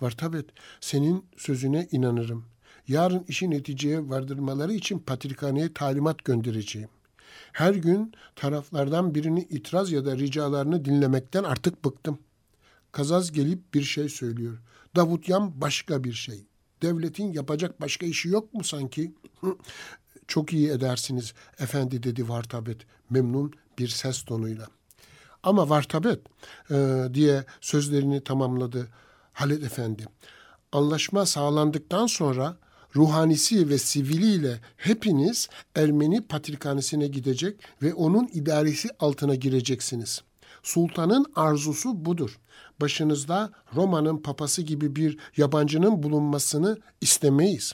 Vartabet, 0.00 0.46
senin 0.80 1.24
sözüne 1.36 1.88
inanırım. 1.92 2.44
Yarın 2.88 3.24
işi 3.28 3.50
neticeye 3.50 4.08
vardırmaları 4.08 4.72
için 4.72 4.98
patrikhaneye 4.98 5.72
talimat 5.72 6.24
göndereceğim. 6.24 6.88
Her 7.52 7.74
gün 7.74 8.12
taraflardan 8.36 9.14
birini 9.14 9.42
itiraz 9.42 9.92
ya 9.92 10.04
da 10.04 10.16
ricalarını 10.16 10.84
dinlemekten 10.84 11.44
artık 11.44 11.84
bıktım.'' 11.84 12.29
Kazaz 12.92 13.32
gelip 13.32 13.74
bir 13.74 13.82
şey 13.82 14.08
söylüyor. 14.08 14.58
Davutyan 14.96 15.60
başka 15.60 16.04
bir 16.04 16.12
şey. 16.12 16.46
Devletin 16.82 17.32
yapacak 17.32 17.80
başka 17.80 18.06
işi 18.06 18.28
yok 18.28 18.54
mu 18.54 18.64
sanki? 18.64 19.14
Çok 20.28 20.52
iyi 20.52 20.70
edersiniz 20.70 21.34
efendi 21.58 22.02
dedi 22.02 22.28
Vartabet 22.28 22.78
memnun 23.10 23.52
bir 23.78 23.88
ses 23.88 24.22
tonuyla. 24.22 24.66
Ama 25.42 25.68
Vartabet 25.68 26.20
e, 26.70 27.08
diye 27.14 27.44
sözlerini 27.60 28.24
tamamladı 28.24 28.88
Halid 29.32 29.62
Efendi. 29.62 30.06
Anlaşma 30.72 31.26
sağlandıktan 31.26 32.06
sonra 32.06 32.56
ruhanisi 32.96 33.68
ve 33.68 33.78
siviliyle 33.78 34.60
hepiniz 34.76 35.48
Ermeni 35.74 36.26
patrikhanesine 36.26 37.06
gidecek 37.06 37.60
ve 37.82 37.94
onun 37.94 38.28
idaresi 38.32 38.88
altına 39.00 39.34
gireceksiniz. 39.34 40.22
Sultanın 40.62 41.26
arzusu 41.36 42.04
budur 42.04 42.38
başınızda 42.80 43.52
Roma'nın 43.74 44.18
papası 44.18 44.62
gibi 44.62 44.96
bir 44.96 45.18
yabancının 45.36 46.02
bulunmasını 46.02 46.78
istemeyiz. 47.00 47.72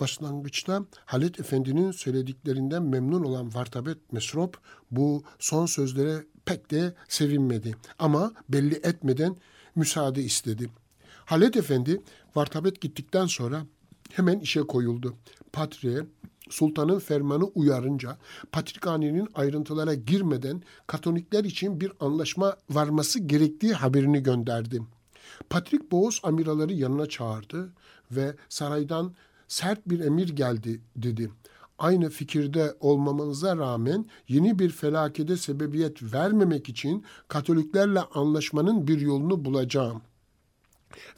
Başlangıçta 0.00 0.84
Halit 1.04 1.40
Efendi'nin 1.40 1.90
söylediklerinden 1.90 2.82
memnun 2.82 3.24
olan 3.24 3.54
Vartabet 3.54 4.12
Mesrop 4.12 4.58
bu 4.90 5.22
son 5.38 5.66
sözlere 5.66 6.24
pek 6.44 6.70
de 6.70 6.94
sevinmedi 7.08 7.74
ama 7.98 8.32
belli 8.48 8.74
etmeden 8.74 9.36
müsaade 9.76 10.22
istedi. 10.22 10.70
Halit 11.24 11.56
Efendi 11.56 12.02
Vartabet 12.34 12.80
gittikten 12.80 13.26
sonra 13.26 13.66
hemen 14.12 14.38
işe 14.38 14.60
koyuldu. 14.60 15.14
Patriye 15.52 16.06
sultanın 16.50 16.98
fermanı 16.98 17.44
uyarınca 17.44 18.18
Patrikhane'nin 18.52 19.28
ayrıntılara 19.34 19.94
girmeden 19.94 20.62
Katolikler 20.86 21.44
için 21.44 21.80
bir 21.80 21.92
anlaşma 22.00 22.56
varması 22.70 23.18
gerektiği 23.18 23.72
haberini 23.72 24.22
gönderdi. 24.22 24.82
Patrik 25.50 25.92
Boğaz 25.92 26.20
amiraları 26.22 26.72
yanına 26.72 27.06
çağırdı 27.06 27.72
ve 28.10 28.34
saraydan 28.48 29.14
sert 29.48 29.88
bir 29.88 30.00
emir 30.00 30.28
geldi 30.28 30.80
dedi. 30.96 31.30
Aynı 31.78 32.10
fikirde 32.10 32.74
olmamanıza 32.80 33.56
rağmen 33.56 34.06
yeni 34.28 34.58
bir 34.58 34.70
felakete 34.70 35.36
sebebiyet 35.36 36.14
vermemek 36.14 36.68
için 36.68 37.04
Katoliklerle 37.28 38.00
anlaşmanın 38.00 38.88
bir 38.88 39.00
yolunu 39.00 39.44
bulacağım.'' 39.44 40.14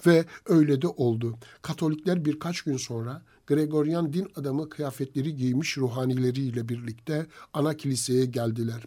Ve 0.06 0.24
öyle 0.46 0.82
de 0.82 0.88
oldu. 0.88 1.38
Katolikler 1.62 2.24
birkaç 2.24 2.62
gün 2.62 2.76
sonra 2.76 3.22
Gregorian 3.46 4.12
din 4.12 4.28
adamı 4.37 4.68
kıyafetleri 4.68 5.37
giymiş 5.37 5.78
ruhanileriyle 5.78 6.68
birlikte 6.68 7.26
ana 7.52 7.76
kiliseye 7.76 8.24
geldiler. 8.24 8.82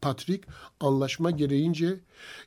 Patrik 0.00 0.44
anlaşma 0.80 1.30
gereğince 1.30 2.00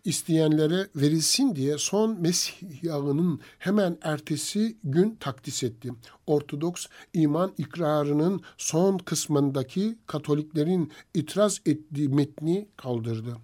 isteyenlere 0.05 0.87
verilsin 0.95 1.55
diye 1.55 1.77
son 1.77 2.21
Mesih 2.21 2.83
yağının 2.83 3.39
hemen 3.59 3.97
ertesi 4.01 4.77
gün 4.83 5.15
takdis 5.19 5.63
etti. 5.63 5.91
Ortodoks 6.27 6.85
iman 7.13 7.53
ikrarının 7.57 8.41
son 8.57 8.97
kısmındaki 8.97 9.97
Katoliklerin 10.07 10.91
itiraz 11.13 11.61
ettiği 11.65 12.09
metni 12.09 12.67
kaldırdı. 12.77 13.37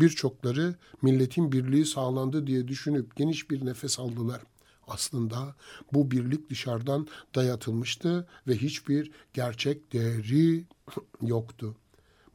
Birçokları 0.00 0.74
milletin 1.02 1.52
birliği 1.52 1.86
sağlandı 1.86 2.46
diye 2.46 2.68
düşünüp 2.68 3.16
geniş 3.16 3.50
bir 3.50 3.66
nefes 3.66 3.98
aldılar. 4.00 4.42
Aslında 4.88 5.54
bu 5.92 6.10
birlik 6.10 6.50
dışarıdan 6.50 7.06
dayatılmıştı 7.34 8.26
ve 8.48 8.56
hiçbir 8.56 9.10
gerçek 9.34 9.92
değeri 9.92 10.64
yoktu. 11.22 11.76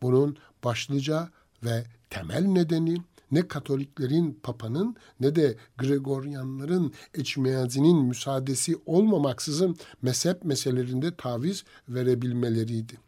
Bunun 0.01 0.37
başlıca 0.63 1.29
ve 1.63 1.85
temel 2.09 2.45
nedeni 2.45 2.97
ne 3.31 3.47
Katoliklerin 3.47 4.39
Papa'nın 4.43 4.95
ne 5.19 5.35
de 5.35 5.57
Gregoryanların 5.77 6.93
Eçmeyazinin 7.13 8.05
müsaadesi 8.05 8.75
olmamaksızın 8.85 9.77
mezhep 10.01 10.45
meselelerinde 10.45 11.15
taviz 11.15 11.63
verebilmeleriydi. 11.89 13.06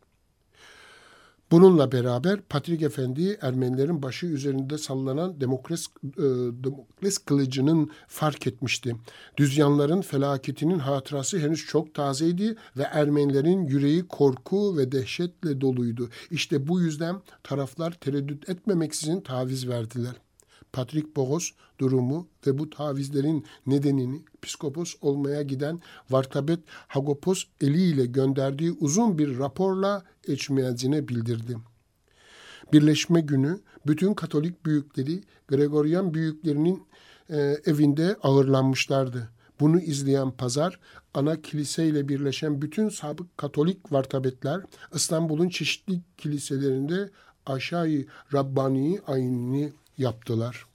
Bununla 1.51 1.91
beraber 1.91 2.41
Patrik 2.41 2.81
Efendi 2.81 3.37
Ermenilerin 3.41 4.03
başı 4.03 4.25
üzerinde 4.25 4.77
sallanan 4.77 5.41
Demokras, 5.41 5.87
e, 6.03 6.21
Demokras 6.63 7.17
kılıcının 7.17 7.91
fark 8.07 8.47
etmişti. 8.47 8.95
Düzyanların 9.37 10.01
felaketinin 10.01 10.79
hatırası 10.79 11.39
henüz 11.39 11.65
çok 11.65 11.93
tazeydi 11.93 12.55
ve 12.77 12.83
Ermenilerin 12.83 13.67
yüreği 13.67 14.07
korku 14.07 14.77
ve 14.77 14.91
dehşetle 14.91 15.61
doluydu. 15.61 16.09
İşte 16.31 16.67
bu 16.67 16.81
yüzden 16.81 17.21
taraflar 17.43 17.91
tereddüt 17.91 18.49
etmemeksizin 18.49 19.21
taviz 19.21 19.67
verdiler. 19.67 20.15
Patrick 20.73 21.15
Bogos 21.15 21.51
durumu 21.79 22.27
ve 22.47 22.57
bu 22.57 22.69
tavizlerin 22.69 23.45
nedenini 23.67 24.21
piskopos 24.41 24.95
olmaya 25.01 25.41
giden 25.41 25.81
Vartabet 26.09 26.59
Hagopos 26.87 27.43
eliyle 27.61 28.05
gönderdiği 28.05 28.71
uzun 28.71 29.17
bir 29.17 29.39
raporla 29.39 30.03
eçmeyazine 30.27 31.07
bildirdi. 31.07 31.57
Birleşme 32.73 33.21
günü 33.21 33.59
bütün 33.87 34.13
Katolik 34.13 34.65
büyükleri 34.65 35.23
Gregorian 35.47 36.13
büyüklerinin 36.13 36.83
e, 37.29 37.37
evinde 37.65 38.15
ağırlanmışlardı. 38.23 39.29
Bunu 39.59 39.79
izleyen 39.79 40.31
pazar 40.31 40.79
ana 41.13 41.41
kiliseyle 41.41 42.07
birleşen 42.07 42.61
bütün 42.61 42.89
sabık 42.89 43.37
Katolik 43.37 43.91
vartabetler 43.91 44.61
İstanbul'un 44.93 45.49
çeşitli 45.49 46.01
kiliselerinde 46.17 47.09
aşağı 47.45 48.05
Rabbani 48.33 48.99
ayinini 49.07 49.73
yaptılar. 49.99 50.65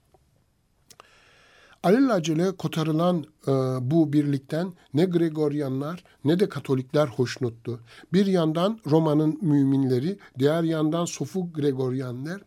Alelacele 1.83 2.51
kotarılan 2.51 3.25
e, 3.47 3.51
bu 3.81 4.13
birlikten 4.13 4.73
ne 4.93 5.05
Gregoryanlar 5.05 6.03
ne 6.23 6.39
de 6.39 6.49
Katolikler 6.49 7.07
hoşnuttu. 7.07 7.79
Bir 8.13 8.25
yandan 8.25 8.79
Roma'nın 8.87 9.39
müminleri, 9.41 10.17
diğer 10.39 10.63
yandan 10.63 11.05
Sofu 11.05 11.53
Gregoryanlar 11.53 12.41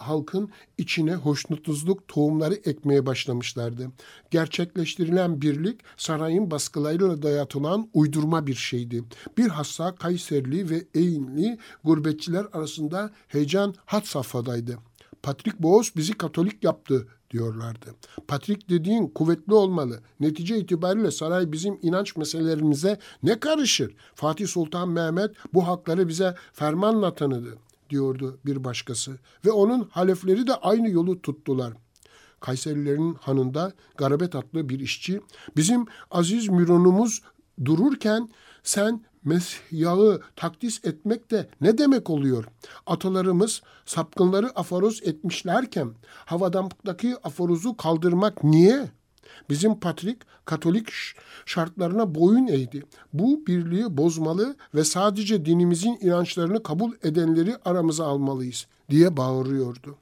halkın 0.00 0.50
içine 0.78 1.14
hoşnutsuzluk 1.14 2.08
tohumları 2.08 2.54
ekmeye 2.54 3.06
başlamışlardı. 3.06 3.90
Gerçekleştirilen 4.30 5.42
birlik 5.42 5.80
sarayın 5.96 6.50
baskılarıyla 6.50 7.22
dayatılan 7.22 7.90
uydurma 7.94 8.46
bir 8.46 8.54
şeydi. 8.54 9.04
Bir 9.38 9.48
hassa 9.48 9.94
Kayserli 9.94 10.70
ve 10.70 10.84
Eğinli 10.94 11.58
gurbetçiler 11.84 12.46
arasında 12.52 13.10
heyecan 13.28 13.74
hat 13.86 14.06
safhadaydı. 14.06 14.78
Patrick 15.22 15.62
Boğaz 15.62 15.92
bizi 15.96 16.12
Katolik 16.12 16.64
yaptı 16.64 17.08
diyorlardı. 17.30 17.94
Patrick 18.28 18.68
dediğin 18.68 19.06
kuvvetli 19.06 19.54
olmalı. 19.54 20.00
Netice 20.20 20.58
itibariyle 20.58 21.10
saray 21.10 21.52
bizim 21.52 21.78
inanç 21.82 22.16
meselelerimize 22.16 22.98
ne 23.22 23.40
karışır? 23.40 23.94
Fatih 24.14 24.46
Sultan 24.46 24.88
Mehmet 24.88 25.30
bu 25.54 25.68
hakları 25.68 26.08
bize 26.08 26.34
fermanla 26.52 27.14
tanıdı 27.14 27.58
diyordu 27.90 28.38
bir 28.46 28.64
başkası. 28.64 29.18
Ve 29.44 29.50
onun 29.50 29.88
halefleri 29.90 30.46
de 30.46 30.54
aynı 30.54 30.90
yolu 30.90 31.22
tuttular. 31.22 31.72
Kayserilerin 32.40 33.14
hanında 33.14 33.72
Garabet 33.96 34.34
adlı 34.34 34.68
bir 34.68 34.80
işçi 34.80 35.20
bizim 35.56 35.86
aziz 36.10 36.48
müronumuz 36.48 37.22
dururken 37.64 38.28
sen 38.62 39.04
Mesyağı 39.24 40.20
takdis 40.36 40.84
etmek 40.84 41.30
de 41.30 41.48
ne 41.60 41.78
demek 41.78 42.10
oluyor? 42.10 42.44
Atalarımız 42.86 43.62
sapkınları 43.86 44.50
aforoz 44.58 45.02
etmişlerken 45.02 45.94
havadamdaki 46.12 47.16
aforozu 47.22 47.76
kaldırmak 47.76 48.44
niye? 48.44 48.90
Bizim 49.50 49.80
Patrik 49.80 50.18
Katolik 50.44 50.88
şartlarına 51.46 52.14
boyun 52.14 52.46
eğdi. 52.46 52.82
Bu 53.12 53.46
birliği 53.46 53.96
bozmalı 53.96 54.56
ve 54.74 54.84
sadece 54.84 55.44
dinimizin 55.44 55.98
inançlarını 56.00 56.62
kabul 56.62 56.92
edenleri 57.02 57.56
aramıza 57.64 58.06
almalıyız 58.06 58.66
diye 58.90 59.16
bağırıyordu. 59.16 59.96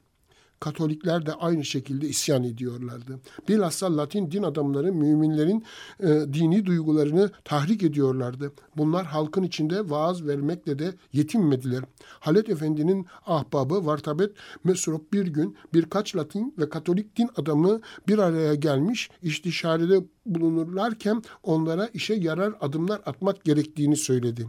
Katolikler 0.59 1.25
de 1.25 1.33
aynı 1.33 1.65
şekilde 1.65 2.07
isyan 2.07 2.43
ediyorlardı. 2.43 3.19
Bilhassa 3.49 3.97
Latin 3.97 4.31
din 4.31 4.43
adamları 4.43 4.93
müminlerin 4.93 5.65
e, 5.99 6.07
dini 6.07 6.65
duygularını 6.65 7.31
tahrik 7.45 7.83
ediyorlardı. 7.83 8.51
Bunlar 8.77 9.05
halkın 9.05 9.43
içinde 9.43 9.89
vaaz 9.89 10.27
vermekle 10.27 10.79
de 10.79 10.93
yetinmediler. 11.13 11.83
Halet 12.19 12.49
Efendi'nin 12.49 13.05
ahbabı 13.25 13.85
Vartabet 13.85 14.31
Mesrop 14.63 15.13
bir 15.13 15.27
gün 15.27 15.57
birkaç 15.73 16.15
Latin 16.15 16.53
ve 16.57 16.69
Katolik 16.69 17.17
din 17.17 17.29
adamı 17.35 17.81
bir 18.07 18.17
araya 18.17 18.55
gelmiş 18.55 19.09
istişarede 19.21 20.03
bulunurlarken 20.25 21.23
onlara 21.43 21.87
işe 21.93 22.13
yarar 22.13 22.53
adımlar 22.61 23.01
atmak 23.05 23.43
gerektiğini 23.43 23.95
söyledi. 23.95 24.47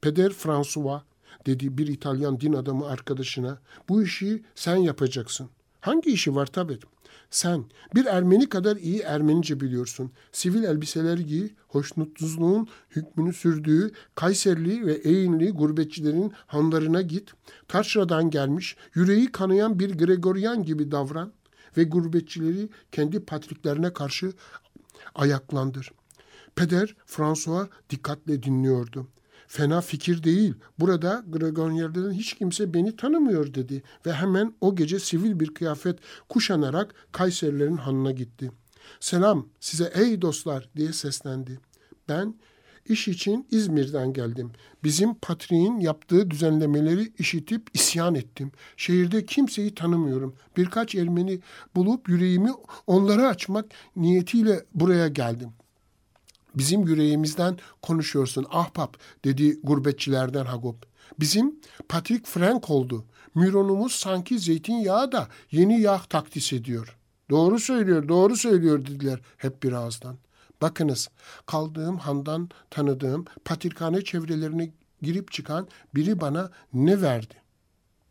Peder 0.00 0.32
François 0.32 1.00
dedi 1.46 1.78
bir 1.78 1.86
İtalyan 1.86 2.40
din 2.40 2.52
adamı 2.52 2.86
arkadaşına. 2.86 3.58
Bu 3.88 4.02
işi 4.02 4.42
sen 4.54 4.76
yapacaksın. 4.76 5.50
Hangi 5.80 6.10
işi 6.10 6.34
var 6.34 6.46
tabi? 6.46 6.78
Sen 7.30 7.64
bir 7.94 8.04
Ermeni 8.04 8.48
kadar 8.48 8.76
iyi 8.76 9.00
Ermenice 9.00 9.60
biliyorsun. 9.60 10.12
Sivil 10.32 10.64
elbiseler 10.64 11.18
giy, 11.18 11.48
hoşnutsuzluğun 11.68 12.68
hükmünü 12.90 13.32
sürdüğü 13.32 13.90
Kayserli 14.14 14.86
ve 14.86 14.92
Eğinli 14.92 15.50
gurbetçilerin 15.50 16.32
hanlarına 16.46 17.02
git. 17.02 17.32
Taşra'dan 17.68 18.30
gelmiş, 18.30 18.76
yüreği 18.94 19.32
kanayan 19.32 19.78
bir 19.78 19.98
Gregorian 19.98 20.64
gibi 20.64 20.90
davran 20.90 21.32
ve 21.76 21.84
gurbetçileri 21.84 22.68
kendi 22.92 23.20
patriklerine 23.20 23.92
karşı 23.92 24.32
ayaklandır. 25.14 25.92
Peder 26.56 26.96
François 27.06 27.68
dikkatle 27.90 28.42
dinliyordu 28.42 29.06
fena 29.48 29.80
fikir 29.80 30.22
değil. 30.22 30.54
Burada 30.78 31.24
Gregorier'den 31.28 32.10
hiç 32.10 32.34
kimse 32.34 32.74
beni 32.74 32.96
tanımıyor 32.96 33.54
dedi 33.54 33.82
ve 34.06 34.12
hemen 34.12 34.54
o 34.60 34.76
gece 34.76 34.98
sivil 34.98 35.40
bir 35.40 35.54
kıyafet 35.54 35.98
kuşanarak 36.28 36.94
Kayserilerin 37.12 37.76
hanına 37.76 38.10
gitti. 38.10 38.50
Selam 39.00 39.48
size 39.60 39.92
ey 39.94 40.22
dostlar 40.22 40.68
diye 40.76 40.92
seslendi. 40.92 41.60
Ben 42.08 42.34
iş 42.88 43.08
için 43.08 43.46
İzmir'den 43.50 44.12
geldim. 44.12 44.50
Bizim 44.84 45.14
patriğin 45.14 45.80
yaptığı 45.80 46.30
düzenlemeleri 46.30 47.12
işitip 47.18 47.70
isyan 47.74 48.14
ettim. 48.14 48.52
Şehirde 48.76 49.26
kimseyi 49.26 49.74
tanımıyorum. 49.74 50.34
Birkaç 50.56 50.94
Ermeni 50.94 51.40
bulup 51.76 52.08
yüreğimi 52.08 52.50
onlara 52.86 53.28
açmak 53.28 53.66
niyetiyle 53.96 54.64
buraya 54.74 55.08
geldim. 55.08 55.48
Bizim 56.58 56.86
yüreğimizden 56.86 57.58
konuşuyorsun 57.82 58.46
ahbap 58.50 58.96
dedi 59.24 59.60
gurbetçilerden 59.62 60.44
Hagop. 60.44 60.86
Bizim 61.20 61.60
Patrick 61.88 62.30
Frank 62.30 62.70
oldu. 62.70 63.04
Müronumuz 63.34 63.92
sanki 63.92 64.38
zeytinyağı 64.38 65.12
da 65.12 65.28
yeni 65.50 65.80
yağ 65.80 65.98
takdis 65.98 66.52
ediyor. 66.52 66.96
Doğru 67.30 67.58
söylüyor, 67.58 68.08
doğru 68.08 68.36
söylüyor 68.36 68.86
dediler 68.86 69.20
hep 69.36 69.62
bir 69.62 69.72
ağızdan. 69.72 70.18
Bakınız 70.62 71.08
kaldığım 71.46 71.98
handan 71.98 72.50
tanıdığım 72.70 73.24
patrikhane 73.44 74.04
çevrelerine 74.04 74.70
girip 75.02 75.32
çıkan 75.32 75.68
biri 75.94 76.20
bana 76.20 76.50
ne 76.72 77.02
verdi? 77.02 77.34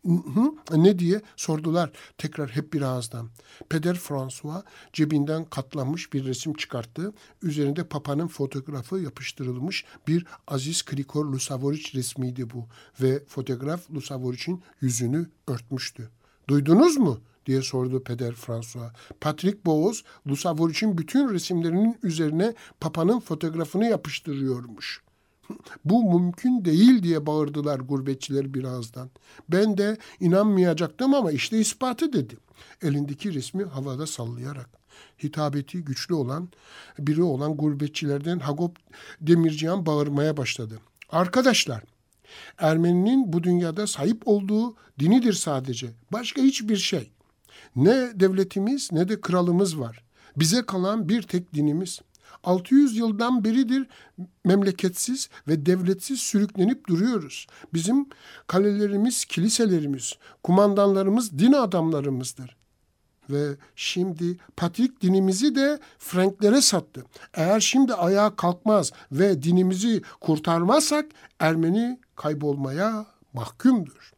Hı, 0.08 0.76
ne 0.76 0.98
diye 0.98 1.22
sordular 1.36 1.90
tekrar 2.18 2.50
hep 2.50 2.72
bir 2.72 2.82
ağızdan. 2.82 3.28
Peder 3.68 3.94
François 3.94 4.62
cebinden 4.92 5.44
katlanmış 5.44 6.12
bir 6.12 6.24
resim 6.24 6.54
çıkarttı. 6.54 7.12
Üzerinde 7.42 7.84
Papa'nın 7.84 8.28
fotoğrafı 8.28 8.98
yapıştırılmış 8.98 9.84
bir 10.08 10.26
Aziz 10.46 10.84
Krikor 10.84 11.24
Lusavoriç 11.24 11.94
resmiydi 11.94 12.50
bu. 12.50 12.66
Ve 13.00 13.24
fotoğraf 13.24 13.90
Lusavoriç'in 13.90 14.62
yüzünü 14.80 15.26
örtmüştü. 15.46 16.10
Duydunuz 16.48 16.96
mu? 16.96 17.20
diye 17.46 17.62
sordu 17.62 18.02
Peder 18.02 18.34
François. 18.34 18.92
Patrick 19.20 19.58
Boğaz, 19.66 20.02
Lusavoriç'in 20.26 20.98
bütün 20.98 21.34
resimlerinin 21.34 21.98
üzerine 22.02 22.54
Papa'nın 22.80 23.20
fotoğrafını 23.20 23.84
yapıştırıyormuş.'' 23.84 25.07
Bu 25.84 26.20
mümkün 26.20 26.64
değil 26.64 27.02
diye 27.02 27.26
bağırdılar 27.26 27.80
gurbetçiler 27.80 28.54
birazdan. 28.54 29.10
Ben 29.48 29.78
de 29.78 29.96
inanmayacaktım 30.20 31.14
ama 31.14 31.32
işte 31.32 31.58
ispatı 31.58 32.12
dedi. 32.12 32.36
Elindeki 32.82 33.34
resmi 33.34 33.64
havada 33.64 34.06
sallayarak. 34.06 34.70
Hitabeti 35.22 35.84
güçlü 35.84 36.14
olan 36.14 36.48
biri 36.98 37.22
olan 37.22 37.56
gurbetçilerden 37.56 38.38
Hagop 38.38 38.76
Demircihan 39.20 39.86
bağırmaya 39.86 40.36
başladı. 40.36 40.80
Arkadaşlar 41.10 41.82
Ermeninin 42.58 43.32
bu 43.32 43.42
dünyada 43.42 43.86
sahip 43.86 44.28
olduğu 44.28 44.74
dinidir 45.00 45.32
sadece. 45.32 45.90
Başka 46.12 46.42
hiçbir 46.42 46.76
şey. 46.76 47.10
Ne 47.76 48.20
devletimiz 48.20 48.92
ne 48.92 49.08
de 49.08 49.20
kralımız 49.20 49.80
var. 49.80 50.04
Bize 50.36 50.66
kalan 50.66 51.08
bir 51.08 51.22
tek 51.22 51.54
dinimiz. 51.54 52.00
600 52.44 52.96
yıldan 52.96 53.44
beridir 53.44 53.86
memleketsiz 54.44 55.28
ve 55.48 55.66
devletsiz 55.66 56.20
sürüklenip 56.20 56.88
duruyoruz. 56.88 57.46
Bizim 57.74 58.06
kalelerimiz, 58.46 59.24
kiliselerimiz, 59.24 60.12
kumandanlarımız 60.42 61.38
din 61.38 61.52
adamlarımızdır. 61.52 62.56
Ve 63.30 63.56
şimdi 63.76 64.36
Patrik 64.56 65.02
dinimizi 65.02 65.54
de 65.54 65.78
Franklere 65.98 66.60
sattı. 66.60 67.04
Eğer 67.34 67.60
şimdi 67.60 67.94
ayağa 67.94 68.36
kalkmaz 68.36 68.92
ve 69.12 69.42
dinimizi 69.42 70.02
kurtarmazsak 70.20 71.06
Ermeni 71.40 72.00
kaybolmaya 72.16 73.06
mahkumdur. 73.32 74.17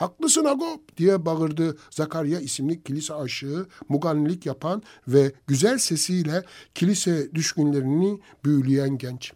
Haklısın 0.00 0.44
Agop 0.44 0.96
diye 0.96 1.26
bağırdı 1.26 1.76
Zakarya 1.90 2.40
isimli 2.40 2.82
kilise 2.82 3.14
aşığı 3.14 3.66
mugannilik 3.88 4.46
yapan 4.46 4.82
ve 5.08 5.32
güzel 5.46 5.78
sesiyle 5.78 6.44
kilise 6.74 7.34
düşkünlerini 7.34 8.20
büyüleyen 8.44 8.98
genç. 8.98 9.32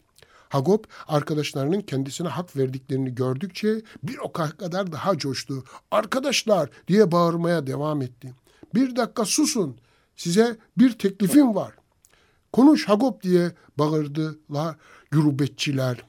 Hagop 0.49 0.87
arkadaşlarının 1.09 1.81
kendisine 1.81 2.29
hak 2.29 2.57
verdiklerini 2.57 3.15
gördükçe 3.15 3.83
bir 4.03 4.19
o 4.19 4.33
kadar 4.33 4.93
daha 4.93 5.19
coştu. 5.19 5.65
Arkadaşlar 5.91 6.71
diye 6.89 7.13
bağırmaya 7.13 7.67
devam 7.67 8.03
etti. 8.03 8.35
bir 8.75 8.97
dakika 8.97 9.25
susun. 9.25 9.77
Size 10.17 10.57
bir 10.79 10.93
teklifim 10.99 11.55
var. 11.55 11.73
Konuş 12.53 12.89
Hagop 12.89 13.23
diye 13.23 13.53
bağırdılar 13.79 14.77
gürubetçiler. 15.11 16.05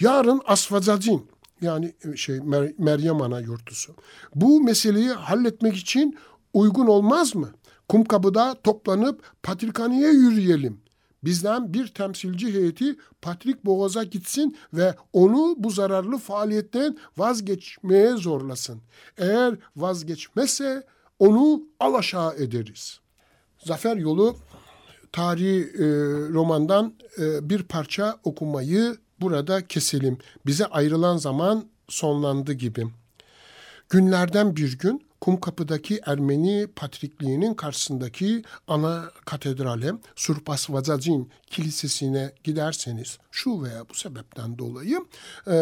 Yarın 0.00 0.42
asfazacin 0.46 1.33
yani 1.64 1.94
e, 2.12 2.16
şey 2.16 2.40
Mer 2.40 2.72
Meryem 2.78 3.22
Ana 3.22 3.40
yurtusu. 3.40 3.94
Bu 4.34 4.60
meseleyi 4.60 5.10
halletmek 5.10 5.76
için 5.76 6.18
uygun 6.52 6.86
olmaz 6.86 7.34
mı? 7.34 7.50
Kumkapı'da 7.88 8.54
toplanıp 8.64 9.22
Patrikhane'ye 9.42 10.10
yürüyelim. 10.12 10.80
Bizden 11.24 11.74
bir 11.74 11.86
temsilci 11.86 12.54
heyeti 12.54 12.96
Patrik 13.22 13.64
Boğaz'a 13.64 14.04
gitsin 14.04 14.56
ve 14.72 14.94
onu 15.12 15.54
bu 15.58 15.70
zararlı 15.70 16.18
faaliyetten 16.18 16.98
vazgeçmeye 17.16 18.16
zorlasın. 18.16 18.80
Eğer 19.18 19.54
vazgeçmezse 19.76 20.82
onu 21.18 21.62
alaşağı 21.80 22.34
ederiz. 22.34 23.00
Zafer 23.58 23.96
Yolu 23.96 24.36
tarihi 25.12 25.60
e, 25.60 25.86
romandan 26.32 26.94
e, 27.18 27.48
bir 27.50 27.62
parça 27.62 28.18
okumayı 28.24 28.96
burada 29.20 29.66
keselim. 29.66 30.18
Bize 30.46 30.66
ayrılan 30.66 31.16
zaman 31.16 31.68
sonlandı 31.88 32.52
gibi. 32.52 32.86
Günlerden 33.90 34.56
bir 34.56 34.78
gün 34.78 35.06
Kumkapı'daki 35.20 36.00
Ermeni 36.06 36.66
Patrikliği'nin 36.76 37.54
karşısındaki 37.54 38.42
ana 38.68 39.10
katedrale 39.24 39.92
Surpas 40.16 40.70
Vazacin 40.70 41.30
Kilisesi'ne 41.46 42.32
giderseniz 42.44 43.18
şu 43.30 43.62
veya 43.62 43.88
bu 43.88 43.94
sebepten 43.94 44.58
dolayı 44.58 44.98
e, 45.46 45.56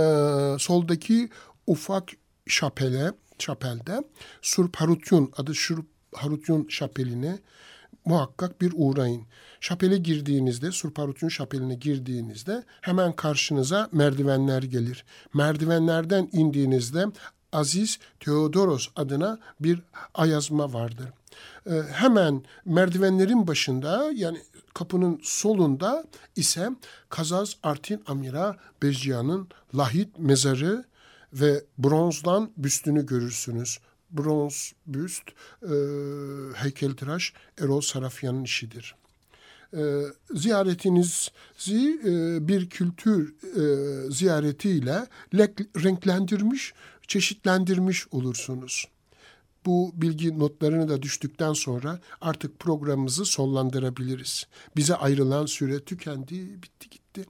soldaki 0.59 1.29
ufak 1.67 2.11
şapele, 2.47 3.13
şapelde 3.39 4.05
Surp 4.43 4.77
Harutyun 4.77 5.33
adı 5.37 5.55
Surp 5.55 5.87
Harutyun 6.15 6.69
şapeline 6.69 7.39
muhakkak 8.05 8.61
bir 8.61 8.73
uğrayın. 8.77 9.23
Şapele 9.61 9.97
girdiğinizde, 9.97 10.73
Surparut'un 10.73 11.29
şapeline 11.29 11.75
girdiğinizde 11.75 12.65
hemen 12.81 13.17
karşınıza 13.17 13.89
merdivenler 13.93 14.63
gelir. 14.63 15.05
Merdivenlerden 15.35 16.29
indiğinizde 16.33 17.07
Aziz 17.53 17.99
Theodoros 18.21 18.89
adına 18.97 19.39
bir 19.61 19.83
ayazma 20.15 20.73
vardır. 20.73 21.09
Ee, 21.67 21.83
hemen 21.93 22.43
merdivenlerin 22.65 23.47
başında 23.47 24.11
yani 24.15 24.39
kapının 24.75 25.21
solunda 25.23 26.05
ise 26.37 26.71
Kazaz 27.09 27.57
Artin 27.63 28.03
Amira 28.07 28.57
Bezciyan'ın 28.83 29.49
lahit 29.77 30.19
mezarı 30.19 30.85
ve 31.33 31.65
bronzdan 31.79 32.51
büstünü 32.57 33.07
görürsünüz. 33.07 33.79
Bronz 34.13 34.73
büst 34.87 35.29
e, 35.63 35.75
heykeltıraş 36.55 37.33
Erol 37.59 37.81
Sarafyan'ın 37.81 38.45
işidir 38.45 38.95
e, 39.77 40.03
ziyaretinizi 40.35 42.01
e, 42.05 42.49
bir 42.49 42.71
kültür 42.71 43.35
e, 43.57 44.11
ziyaretiyle 44.11 45.07
renklendirmiş, 45.85 46.75
çeşitlendirmiş 47.09 48.07
olursunuz. 48.13 48.89
Bu 49.67 49.93
bilgi 49.95 50.39
notlarını 50.39 50.89
da 50.89 51.03
düştükten 51.03 51.53
sonra 51.53 52.01
artık 52.21 52.59
programımızı 52.59 53.25
sonlandırabiliriz. 53.25 54.47
Bize 54.77 54.95
ayrılan 54.95 55.47
süre 55.47 55.81
tükendi, 55.81 56.63
bitti 56.63 56.91
gitti. 56.91 57.25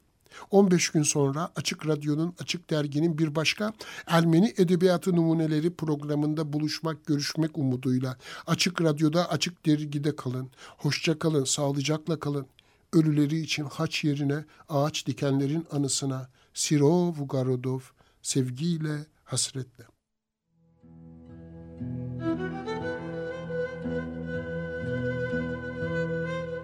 15 0.50 0.90
gün 0.90 1.02
sonra 1.02 1.52
Açık 1.56 1.86
Radyo'nun, 1.86 2.34
Açık 2.40 2.70
Dergi'nin 2.70 3.18
bir 3.18 3.34
başka 3.34 3.72
Ermeni 4.06 4.54
Edebiyatı 4.56 5.16
Numuneleri 5.16 5.74
programında 5.74 6.52
buluşmak, 6.52 7.06
görüşmek 7.06 7.58
umuduyla 7.58 8.16
Açık 8.46 8.82
Radyo'da, 8.82 9.30
Açık 9.30 9.66
Dergi'de 9.66 10.16
kalın. 10.16 10.50
Hoşça 10.78 11.18
kalın, 11.18 11.44
sağlıcakla 11.44 12.20
kalın. 12.20 12.46
Ölüleri 12.92 13.40
için 13.40 13.64
haç 13.64 14.04
yerine 14.04 14.44
ağaç 14.68 15.06
dikenlerin 15.06 15.66
anısına 15.70 16.28
Sirov 16.54 17.14
Garodov 17.28 17.80
sevgiyle, 18.22 19.06
hasretle. 19.24 19.84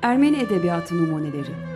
Ermeni 0.02 0.37
Edebiyatı 0.37 0.96
Numuneleri 0.96 1.67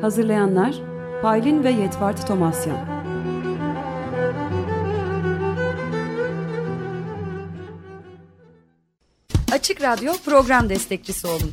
Hazırlayanlar 0.00 0.74
Paylin 1.22 1.64
ve 1.64 1.70
Yetvart 1.70 2.26
Tomasyan. 2.26 2.76
Açık 9.52 9.82
Radyo 9.82 10.12
program 10.24 10.68
destekçisi 10.68 11.26
olun. 11.26 11.52